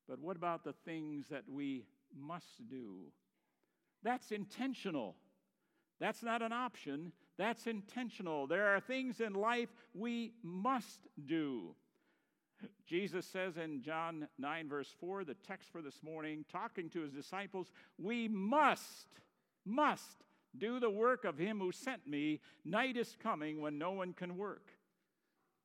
But 0.10 0.19
what 0.19 0.38
about 0.38 0.63
the 0.63 0.74
things 0.86 1.28
that 1.30 1.43
we 1.47 1.86
must 2.19 2.67
do? 2.67 2.95
That's 4.02 4.32
intentional. 4.32 5.15
That's 6.00 6.24
not 6.24 6.41
an 6.41 6.52
option, 6.52 7.12
that's 7.41 7.65
intentional. 7.65 8.45
There 8.45 8.67
are 8.67 8.80
things 8.80 9.19
in 9.19 9.34
life 9.34 9.69
we 9.93 10.34
must 10.43 11.08
do. 11.25 11.75
Jesus 12.86 13.25
says 13.25 13.58
in 13.58 13.82
John 13.82 14.27
9, 14.38 14.69
verse 14.69 14.93
4, 14.99 15.23
the 15.23 15.34
text 15.34 15.71
for 15.71 15.82
this 15.82 16.04
morning, 16.04 16.45
talking 16.51 16.89
to 16.91 17.01
his 17.01 17.12
disciples, 17.12 17.71
we 17.97 18.27
must, 18.27 19.08
must 19.65 20.23
do 20.56 20.80
the 20.80 20.89
work 20.89 21.25
of 21.25 21.38
him 21.38 21.60
who 21.60 21.71
sent 21.71 22.06
me. 22.08 22.41
Night 22.63 22.97
is 22.97 23.17
coming 23.21 23.60
when 23.60 23.80
no 23.80 23.91
one 23.91 24.13
can 24.13 24.38
work. 24.38 24.69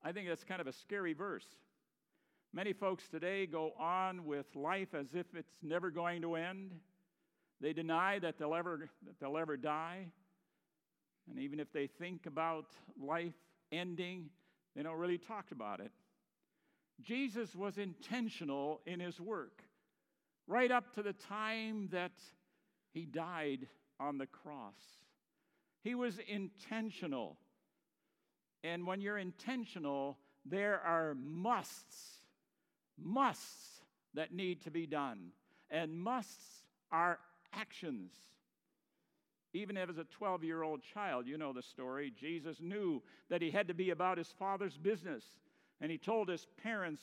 I 0.02 0.12
think 0.12 0.28
that's 0.28 0.44
kind 0.44 0.60
of 0.60 0.66
a 0.66 0.72
scary 0.72 1.12
verse. 1.12 1.46
Many 2.54 2.72
folks 2.72 3.08
today 3.08 3.46
go 3.46 3.72
on 3.78 4.24
with 4.24 4.46
life 4.54 4.94
as 4.94 5.08
if 5.14 5.26
it's 5.34 5.58
never 5.62 5.90
going 5.90 6.22
to 6.22 6.36
end. 6.36 6.72
They 7.60 7.72
deny 7.72 8.18
that 8.20 8.38
they'll 8.38 8.54
ever, 8.54 8.88
that 9.04 9.20
they'll 9.20 9.36
ever 9.36 9.56
die. 9.56 10.06
And 11.28 11.38
even 11.38 11.60
if 11.60 11.72
they 11.72 11.86
think 11.86 12.26
about 12.26 12.66
life 13.00 13.34
ending, 13.72 14.30
they 14.74 14.82
don't 14.82 14.98
really 14.98 15.18
talk 15.18 15.50
about 15.50 15.80
it. 15.80 15.92
Jesus 17.02 17.54
was 17.54 17.78
intentional 17.78 18.80
in 18.86 19.00
his 19.00 19.20
work 19.20 19.62
right 20.46 20.70
up 20.70 20.94
to 20.94 21.02
the 21.02 21.12
time 21.12 21.88
that 21.92 22.12
he 22.92 23.04
died 23.04 23.66
on 23.98 24.18
the 24.18 24.26
cross. 24.26 24.74
He 25.82 25.94
was 25.94 26.18
intentional. 26.28 27.36
And 28.64 28.86
when 28.86 29.00
you're 29.00 29.18
intentional, 29.18 30.18
there 30.44 30.80
are 30.80 31.14
musts, 31.14 32.20
musts 32.98 33.80
that 34.14 34.32
need 34.32 34.62
to 34.62 34.70
be 34.70 34.86
done. 34.86 35.30
And 35.70 35.98
musts 35.98 36.64
are 36.90 37.18
actions. 37.52 38.12
Even 39.56 39.76
as 39.78 39.96
a 39.96 40.04
12 40.04 40.44
year 40.44 40.62
old 40.62 40.82
child, 40.82 41.26
you 41.26 41.38
know 41.38 41.52
the 41.52 41.62
story, 41.62 42.12
Jesus 42.18 42.58
knew 42.60 43.02
that 43.30 43.40
he 43.40 43.50
had 43.50 43.68
to 43.68 43.74
be 43.74 43.90
about 43.90 44.18
his 44.18 44.32
father's 44.38 44.76
business. 44.76 45.24
And 45.80 45.90
he 45.90 45.98
told 45.98 46.28
his 46.28 46.46
parents 46.62 47.02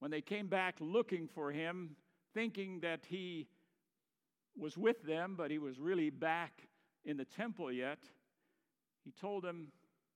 when 0.00 0.10
they 0.10 0.20
came 0.20 0.48
back 0.48 0.74
looking 0.80 1.28
for 1.28 1.52
him, 1.52 1.96
thinking 2.34 2.80
that 2.80 3.00
he 3.08 3.46
was 4.58 4.76
with 4.76 5.02
them, 5.02 5.34
but 5.36 5.50
he 5.50 5.58
was 5.58 5.78
really 5.78 6.10
back 6.10 6.62
in 7.04 7.16
the 7.16 7.24
temple 7.24 7.70
yet, 7.70 8.00
he 9.04 9.12
told 9.12 9.44
them, 9.44 9.68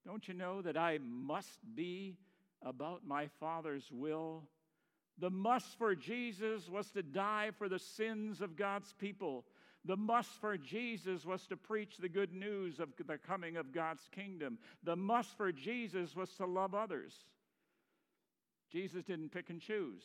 Don't 0.05 0.27
you 0.27 0.35
know 0.35 0.61
that 0.62 0.77
I 0.77 0.99
must 0.99 1.61
be 1.75 2.16
about 2.62 3.07
my 3.07 3.29
Father's 3.38 3.88
will? 3.93 4.43
The 5.19 5.31
must 5.31 5.79
for 5.79 5.95
Jesus 5.95 6.69
was 6.69 6.90
to 6.90 7.03
die 7.03 7.51
for 7.57 7.69
the 7.69 7.79
sins 7.79 8.40
of 8.40 8.57
God's 8.57 8.93
people. 8.95 9.45
The 9.85 9.97
must 9.97 10.31
for 10.40 10.59
Jesus 10.59 11.25
was 11.25 11.47
to 11.47 11.57
preach 11.57 11.97
the 11.97 12.09
good 12.09 12.33
news 12.33 12.81
of 12.81 12.90
the 13.07 13.19
coming 13.19 13.57
of 13.57 13.73
God's 13.73 14.07
kingdom. 14.14 14.59
The 14.83 14.97
must 14.97 15.37
for 15.37 15.53
Jesus 15.53 16.14
was 16.14 16.31
to 16.35 16.47
love 16.47 16.75
others. 16.75 17.14
Jesus 18.71 19.05
didn't 19.05 19.33
pick 19.33 19.51
and 19.51 19.61
choose. 19.61 20.03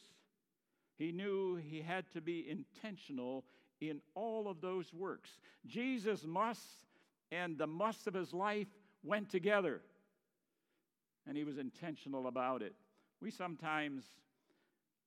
He 0.97 1.11
knew 1.11 1.57
he 1.57 1.81
had 1.81 2.09
to 2.13 2.21
be 2.21 2.49
intentional 2.49 3.43
in 3.81 3.99
all 4.15 4.47
of 4.47 4.61
those 4.61 4.93
works. 4.93 5.29
Jesus' 5.67 6.23
must 6.25 6.85
and 7.31 7.57
the 7.57 7.67
must 7.67 8.07
of 8.07 8.13
his 8.13 8.33
life 8.33 8.67
went 9.03 9.29
together, 9.29 9.81
and 11.27 11.35
he 11.35 11.43
was 11.43 11.57
intentional 11.57 12.27
about 12.27 12.61
it. 12.61 12.75
We 13.21 13.29
sometimes 13.29 14.03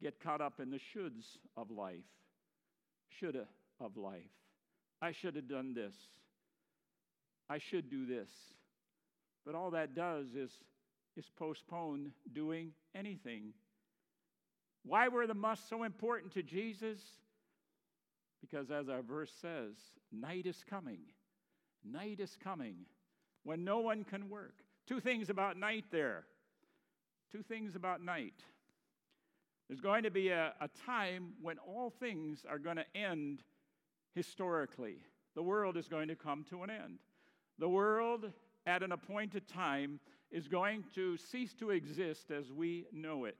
get 0.03 0.21
caught 0.21 0.41
up 0.41 0.61
in 0.61 0.71
the 0.71 0.79
shoulds 0.79 1.39
of 1.57 1.71
life, 1.71 2.05
shoulda 3.09 3.47
of 3.81 3.97
life. 3.97 4.23
I 5.01 5.13
should 5.13 5.37
have 5.37 5.49
done 5.49 5.75
this. 5.75 5.95
I 7.49 7.59
should 7.59 7.91
do 7.91 8.07
this. 8.07 8.31
But 9.47 9.55
all 9.55 9.71
that 9.71 9.95
does 9.95 10.35
is, 10.35 10.51
is 11.17 11.31
postpone 11.37 12.13
doing 12.33 12.73
anything. 12.95 13.53
Why 14.85 15.09
were 15.09 15.27
the 15.27 15.35
musts 15.35 15.69
so 15.69 15.85
important 15.85 16.33
to 16.35 16.43
Jesus? 16.43 16.99
Because 18.41 18.71
as 18.71 18.89
our 18.89 19.03
verse 19.03 19.33
says, 19.41 19.75
night 20.13 20.47
is 20.47 20.65
coming. 20.69 21.01
Night 21.85 22.21
is 22.21 22.37
coming 22.43 22.77
when 23.45 23.65
no 23.65 23.79
one 23.79 24.05
can 24.05 24.29
work. 24.29 24.57
Two 24.87 25.01
things 25.01 25.31
about 25.31 25.57
night 25.57 25.85
there. 25.91 26.25
Two 27.31 27.43
things 27.43 27.77
about 27.77 28.03
night. 28.03 28.43
There's 29.69 29.81
going 29.81 30.03
to 30.05 30.11
be 30.11 30.29
a, 30.29 30.55
a 30.61 30.69
time 30.87 31.35
when 31.43 31.59
all 31.59 31.91
things 31.91 32.45
are 32.49 32.59
going 32.59 32.77
to 32.77 32.97
end 32.97 33.43
historically. 34.19 34.97
The 35.37 35.43
world 35.45 35.77
is 35.77 35.87
going 35.87 36.09
to 36.09 36.17
come 36.17 36.45
to 36.51 36.65
an 36.65 36.71
end. 36.71 36.99
The 37.61 37.69
world, 37.69 38.33
at 38.67 38.83
an 38.83 38.91
appointed 38.91 39.47
time, 39.47 40.01
is 40.33 40.49
going 40.49 40.83
to 40.97 41.17
cease 41.17 41.55
to 41.61 41.71
exist 41.71 42.33
as 42.33 42.51
we 42.51 42.87
know 42.93 43.27
it. 43.27 43.37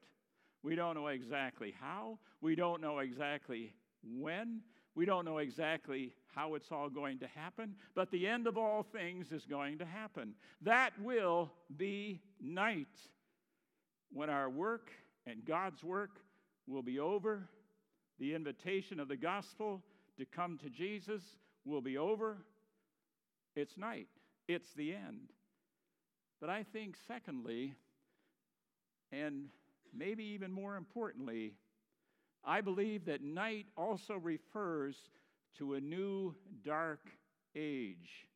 We 0.63 0.77
don't 0.77 0.95
know 0.95 1.09
exactly 1.09 1.75
how, 1.81 2.21
we 2.41 2.55
don't 2.55 2.81
know 2.81 3.01
exactly 3.01 3.75
when, 4.05 4.61
we 4.95 5.05
don't 5.05 5.25
know 5.25 5.39
exactly 5.39 6.15
how 6.33 6.55
it's 6.55 6.71
all 6.71 6.89
going 6.89 7.19
to 7.19 7.27
happen, 7.27 7.75
but 7.97 8.13
the 8.13 8.29
end 8.29 8.47
of 8.47 8.57
all 8.57 8.85
things 8.85 9.33
is 9.33 9.47
going 9.47 9.79
to 9.79 9.85
happen. 9.85 10.35
That 10.63 10.93
will 11.03 11.51
be 11.77 12.21
night 12.41 12.87
when 14.13 14.31
our 14.31 14.49
work 14.49 14.93
and 15.27 15.45
God's 15.45 15.83
work 15.83 16.21
will 16.69 16.83
be 16.83 17.01
over. 17.01 17.49
The 18.21 18.37
invitation 18.37 19.01
of 19.01 19.09
the 19.09 19.17
gospel 19.17 19.83
to 20.19 20.27
come 20.27 20.59
to 20.59 20.69
Jesus 20.69 21.23
will 21.65 21.81
be 21.81 21.97
over. 21.97 22.39
It's 23.57 23.77
night, 23.77 24.09
it's 24.47 24.73
the 24.75 24.95
end. 24.95 25.33
But 26.41 26.51
I 26.51 26.63
think, 26.63 26.97
secondly, 27.07 27.75
and 29.11 29.47
maybe 29.97 30.25
even 30.25 30.53
more 30.53 30.77
importantly, 30.77 31.55
I 32.45 32.61
believe 32.61 33.07
that 33.07 33.23
night 33.23 33.67
also 33.77 34.15
refers 34.15 34.97
to 35.59 35.75
a 35.75 35.81
new 35.81 36.35
dark 36.65 37.01
age. 37.57 38.29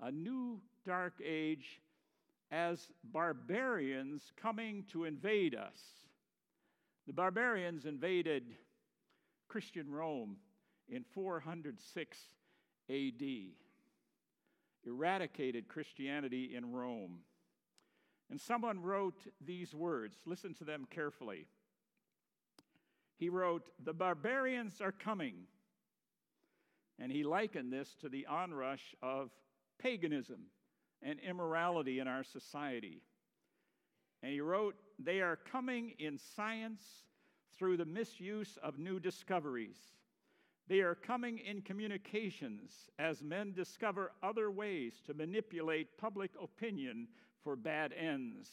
A 0.00 0.10
new 0.10 0.60
dark 0.86 1.14
age 1.24 1.80
as 2.50 2.88
barbarians 3.04 4.32
coming 4.40 4.84
to 4.92 5.04
invade 5.04 5.54
us. 5.54 5.78
The 7.06 7.12
barbarians 7.12 7.84
invaded 7.84 8.44
Christian 9.48 9.90
Rome 9.90 10.36
in 10.88 11.04
406 11.14 12.18
AD, 12.90 13.22
eradicated 14.86 15.68
Christianity 15.68 16.54
in 16.54 16.72
Rome. 16.72 17.20
And 18.30 18.40
someone 18.40 18.80
wrote 18.80 19.26
these 19.44 19.74
words, 19.74 20.16
listen 20.26 20.54
to 20.54 20.64
them 20.64 20.86
carefully 20.90 21.46
he 23.16 23.28
wrote, 23.28 23.62
The 23.82 23.92
barbarians 23.92 24.80
are 24.80 24.92
coming. 24.92 25.34
And 26.98 27.10
he 27.10 27.24
likened 27.24 27.72
this 27.72 27.94
to 28.00 28.08
the 28.08 28.26
onrush 28.26 28.94
of 29.02 29.30
paganism 29.78 30.46
and 31.02 31.18
immorality 31.20 31.98
in 31.98 32.06
our 32.06 32.22
society. 32.22 33.02
And 34.22 34.32
he 34.32 34.40
wrote, 34.40 34.74
They 34.98 35.20
are 35.20 35.36
coming 35.36 35.94
in 35.98 36.18
science 36.18 36.82
through 37.56 37.76
the 37.76 37.84
misuse 37.84 38.58
of 38.62 38.78
new 38.78 38.98
discoveries. 39.00 39.78
They 40.66 40.80
are 40.80 40.94
coming 40.94 41.38
in 41.38 41.60
communications 41.60 42.90
as 42.98 43.22
men 43.22 43.52
discover 43.52 44.12
other 44.22 44.50
ways 44.50 45.02
to 45.06 45.14
manipulate 45.14 45.98
public 45.98 46.30
opinion 46.42 47.08
for 47.42 47.54
bad 47.54 47.92
ends. 47.92 48.48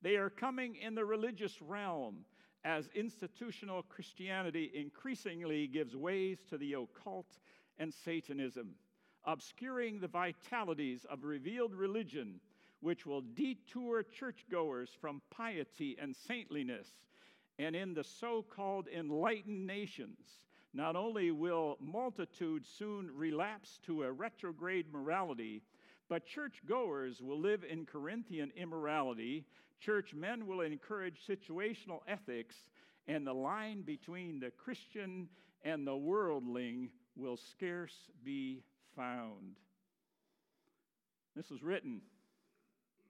They 0.00 0.16
are 0.16 0.30
coming 0.30 0.76
in 0.76 0.94
the 0.94 1.04
religious 1.04 1.60
realm 1.60 2.24
as 2.64 2.88
institutional 2.94 3.82
Christianity 3.82 4.70
increasingly 4.72 5.66
gives 5.66 5.96
ways 5.96 6.38
to 6.48 6.58
the 6.58 6.74
occult 6.74 7.38
and 7.78 7.92
Satanism, 7.92 8.74
obscuring 9.24 9.98
the 9.98 10.08
vitalities 10.08 11.06
of 11.10 11.24
revealed 11.24 11.74
religion, 11.74 12.40
which 12.80 13.06
will 13.06 13.22
detour 13.22 14.04
churchgoers 14.04 14.90
from 15.00 15.22
piety 15.30 15.96
and 16.00 16.14
saintliness. 16.14 16.88
And 17.58 17.74
in 17.74 17.94
the 17.94 18.04
so 18.04 18.44
called 18.48 18.86
enlightened 18.86 19.66
nations, 19.66 20.40
not 20.78 20.94
only 20.94 21.32
will 21.32 21.76
multitudes 21.80 22.68
soon 22.78 23.10
relapse 23.12 23.80
to 23.84 24.04
a 24.04 24.12
retrograde 24.12 24.86
morality, 24.92 25.60
but 26.08 26.24
churchgoers 26.24 27.20
will 27.20 27.40
live 27.40 27.64
in 27.68 27.84
Corinthian 27.84 28.52
immorality. 28.56 29.44
Church 29.80 30.14
men 30.14 30.46
will 30.46 30.60
encourage 30.60 31.26
situational 31.28 31.98
ethics, 32.06 32.54
and 33.08 33.26
the 33.26 33.32
line 33.32 33.82
between 33.82 34.38
the 34.38 34.52
Christian 34.52 35.28
and 35.64 35.84
the 35.84 35.96
worldling 35.96 36.90
will 37.16 37.36
scarce 37.36 37.96
be 38.24 38.62
found. 38.94 39.56
This 41.34 41.50
was 41.50 41.60
written, 41.60 42.02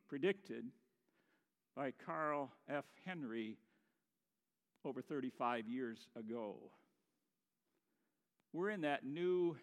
predicted 0.09 0.65
by 1.77 1.93
Carl 2.07 2.51
F. 2.67 2.87
Henry 3.05 3.59
over 4.87 5.03
35 5.03 5.69
years 5.69 6.09
ago. 6.17 6.57
We're 8.53 8.71
in 8.71 8.81
that 8.83 9.05
new 9.05 9.57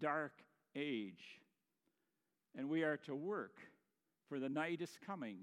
dark 0.00 0.32
age, 0.74 1.40
and 2.56 2.68
we 2.68 2.82
are 2.82 2.96
to 3.06 3.14
work, 3.14 3.58
for 4.28 4.40
the 4.40 4.48
night 4.48 4.80
is 4.80 4.98
coming. 5.06 5.36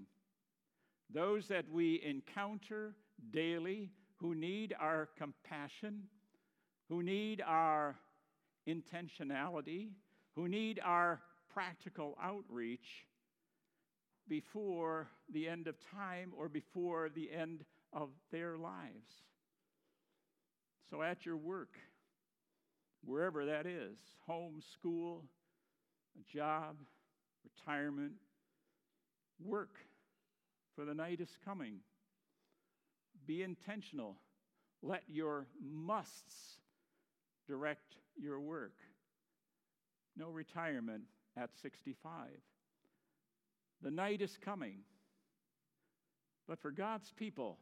Those 1.14 1.48
that 1.48 1.70
we 1.70 2.02
encounter 2.04 2.94
daily 3.32 3.92
who 4.16 4.36
need 4.36 4.76
our 4.80 5.10
compassion, 5.18 6.04
who 6.90 7.02
need 7.02 7.42
our 7.46 7.96
intentionality, 8.68 9.90
who 10.36 10.48
need 10.48 10.80
our 10.84 11.22
practical 11.54 12.18
outreach 12.22 13.06
before 14.28 15.08
the 15.34 15.48
end 15.48 15.68
of 15.68 15.76
time 15.92 16.32
or 16.38 16.48
before 16.50 17.10
the 17.10 17.32
end 17.32 17.64
of 17.94 18.10
their 18.32 18.58
lives. 18.58 19.12
So, 20.90 21.02
at 21.02 21.26
your 21.26 21.38
work, 21.38 21.78
wherever 23.06 23.46
that 23.46 23.66
is 23.66 23.98
home, 24.26 24.62
school, 24.74 25.24
a 26.20 26.34
job, 26.38 26.76
retirement, 27.44 28.14
work, 29.44 29.76
for 30.76 30.86
the 30.86 30.94
night 30.94 31.20
is 31.20 31.38
coming. 31.44 31.76
Be 33.26 33.44
intentional. 33.44 34.18
Let 34.82 35.04
your 35.08 35.48
musts 35.62 36.58
direct 37.48 37.96
your 38.20 38.40
work. 38.40 38.74
No 40.18 40.30
retirement 40.30 41.04
at 41.38 41.50
65. 41.62 42.28
The 43.82 43.92
night 43.92 44.22
is 44.22 44.38
coming. 44.44 44.80
But 46.48 46.60
for 46.60 46.72
God's 46.72 47.12
people, 47.12 47.58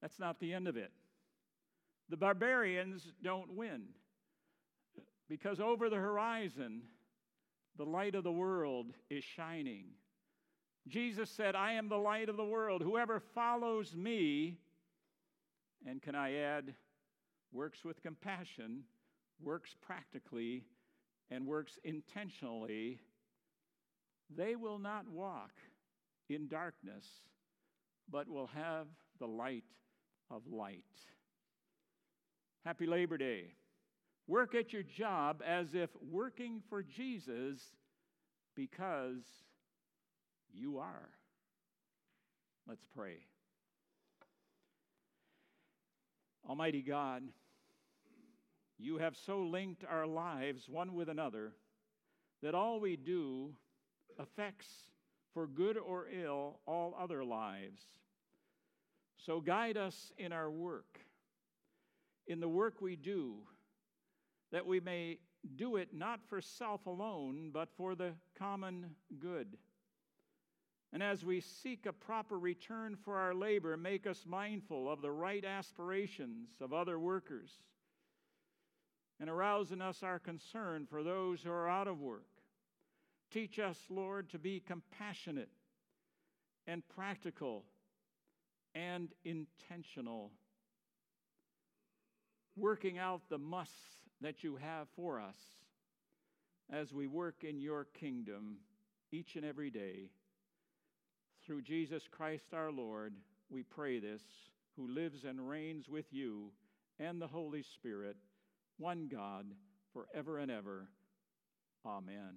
that's 0.00 0.18
not 0.18 0.40
the 0.40 0.52
end 0.52 0.68
of 0.68 0.76
it. 0.76 0.90
The 2.08 2.16
barbarians 2.16 3.12
don't 3.22 3.52
win 3.54 3.82
because 5.28 5.60
over 5.60 5.90
the 5.90 5.96
horizon, 5.96 6.82
the 7.76 7.84
light 7.84 8.14
of 8.14 8.24
the 8.24 8.32
world 8.32 8.92
is 9.10 9.22
shining. 9.22 9.84
Jesus 10.88 11.30
said, 11.30 11.54
I 11.54 11.72
am 11.72 11.88
the 11.88 11.98
light 11.98 12.28
of 12.28 12.36
the 12.36 12.44
world. 12.44 12.82
Whoever 12.82 13.20
follows 13.20 13.94
me, 13.94 14.56
and 15.86 16.00
can 16.00 16.14
I 16.14 16.34
add, 16.34 16.74
works 17.52 17.84
with 17.84 18.02
compassion, 18.02 18.84
works 19.40 19.76
practically, 19.80 20.64
and 21.30 21.46
works 21.46 21.78
intentionally, 21.84 23.00
they 24.34 24.56
will 24.56 24.78
not 24.78 25.08
walk 25.08 25.52
in 26.30 26.48
darkness, 26.48 27.04
but 28.10 28.28
will 28.28 28.48
have 28.48 28.86
the 29.18 29.26
light 29.26 29.64
of 30.30 30.42
light. 30.50 30.84
Happy 32.68 32.84
Labor 32.84 33.16
Day. 33.16 33.54
Work 34.26 34.54
at 34.54 34.74
your 34.74 34.82
job 34.82 35.42
as 35.42 35.68
if 35.72 35.88
working 36.02 36.60
for 36.68 36.82
Jesus 36.82 37.58
because 38.54 39.22
you 40.52 40.76
are. 40.76 41.08
Let's 42.68 42.84
pray. 42.94 43.20
Almighty 46.46 46.82
God, 46.82 47.22
you 48.78 48.98
have 48.98 49.16
so 49.16 49.40
linked 49.44 49.84
our 49.88 50.06
lives 50.06 50.68
one 50.68 50.92
with 50.92 51.08
another 51.08 51.54
that 52.42 52.54
all 52.54 52.80
we 52.80 52.96
do 52.96 53.54
affects, 54.18 54.68
for 55.32 55.46
good 55.46 55.78
or 55.78 56.06
ill, 56.10 56.60
all 56.66 56.94
other 57.00 57.24
lives. 57.24 57.80
So 59.16 59.40
guide 59.40 59.78
us 59.78 60.12
in 60.18 60.34
our 60.34 60.50
work, 60.50 61.00
in 62.28 62.40
the 62.40 62.48
work 62.48 62.80
we 62.80 62.94
do, 62.94 63.34
that 64.52 64.66
we 64.66 64.80
may 64.80 65.18
do 65.56 65.76
it 65.76 65.88
not 65.92 66.20
for 66.28 66.40
self 66.40 66.86
alone, 66.86 67.50
but 67.52 67.68
for 67.76 67.94
the 67.94 68.12
common 68.38 68.86
good. 69.18 69.56
And 70.92 71.02
as 71.02 71.24
we 71.24 71.40
seek 71.40 71.84
a 71.86 71.92
proper 71.92 72.38
return 72.38 72.96
for 73.04 73.16
our 73.16 73.34
labor, 73.34 73.76
make 73.76 74.06
us 74.06 74.24
mindful 74.26 74.90
of 74.90 75.02
the 75.02 75.10
right 75.10 75.44
aspirations 75.44 76.48
of 76.60 76.72
other 76.72 76.98
workers 76.98 77.50
and 79.20 79.28
arouse 79.28 79.72
in 79.72 79.82
us 79.82 80.02
our 80.02 80.18
concern 80.18 80.86
for 80.88 81.02
those 81.02 81.42
who 81.42 81.50
are 81.50 81.68
out 81.68 81.88
of 81.88 82.00
work. 82.00 82.26
Teach 83.30 83.58
us, 83.58 83.78
Lord, 83.90 84.30
to 84.30 84.38
be 84.38 84.60
compassionate 84.60 85.50
and 86.66 86.82
practical 86.88 87.64
and 88.74 89.08
intentional, 89.24 90.30
working 92.58 92.98
out 92.98 93.22
the 93.28 93.38
musts 93.38 93.74
that 94.20 94.42
you 94.42 94.56
have 94.56 94.88
for 94.96 95.20
us 95.20 95.36
as 96.70 96.92
we 96.92 97.06
work 97.06 97.44
in 97.44 97.60
your 97.60 97.86
kingdom 97.98 98.58
each 99.12 99.36
and 99.36 99.44
every 99.44 99.70
day. 99.70 100.10
Through 101.44 101.62
Jesus 101.62 102.02
Christ 102.10 102.52
our 102.52 102.70
Lord, 102.70 103.14
we 103.48 103.62
pray 103.62 103.98
this, 104.00 104.22
who 104.76 104.88
lives 104.88 105.24
and 105.24 105.48
reigns 105.48 105.88
with 105.88 106.06
you 106.10 106.50
and 106.98 107.20
the 107.20 107.26
Holy 107.26 107.62
Spirit, 107.62 108.16
one 108.76 109.08
God, 109.10 109.46
forever 109.92 110.38
and 110.38 110.50
ever. 110.50 110.88
Amen. 111.86 112.34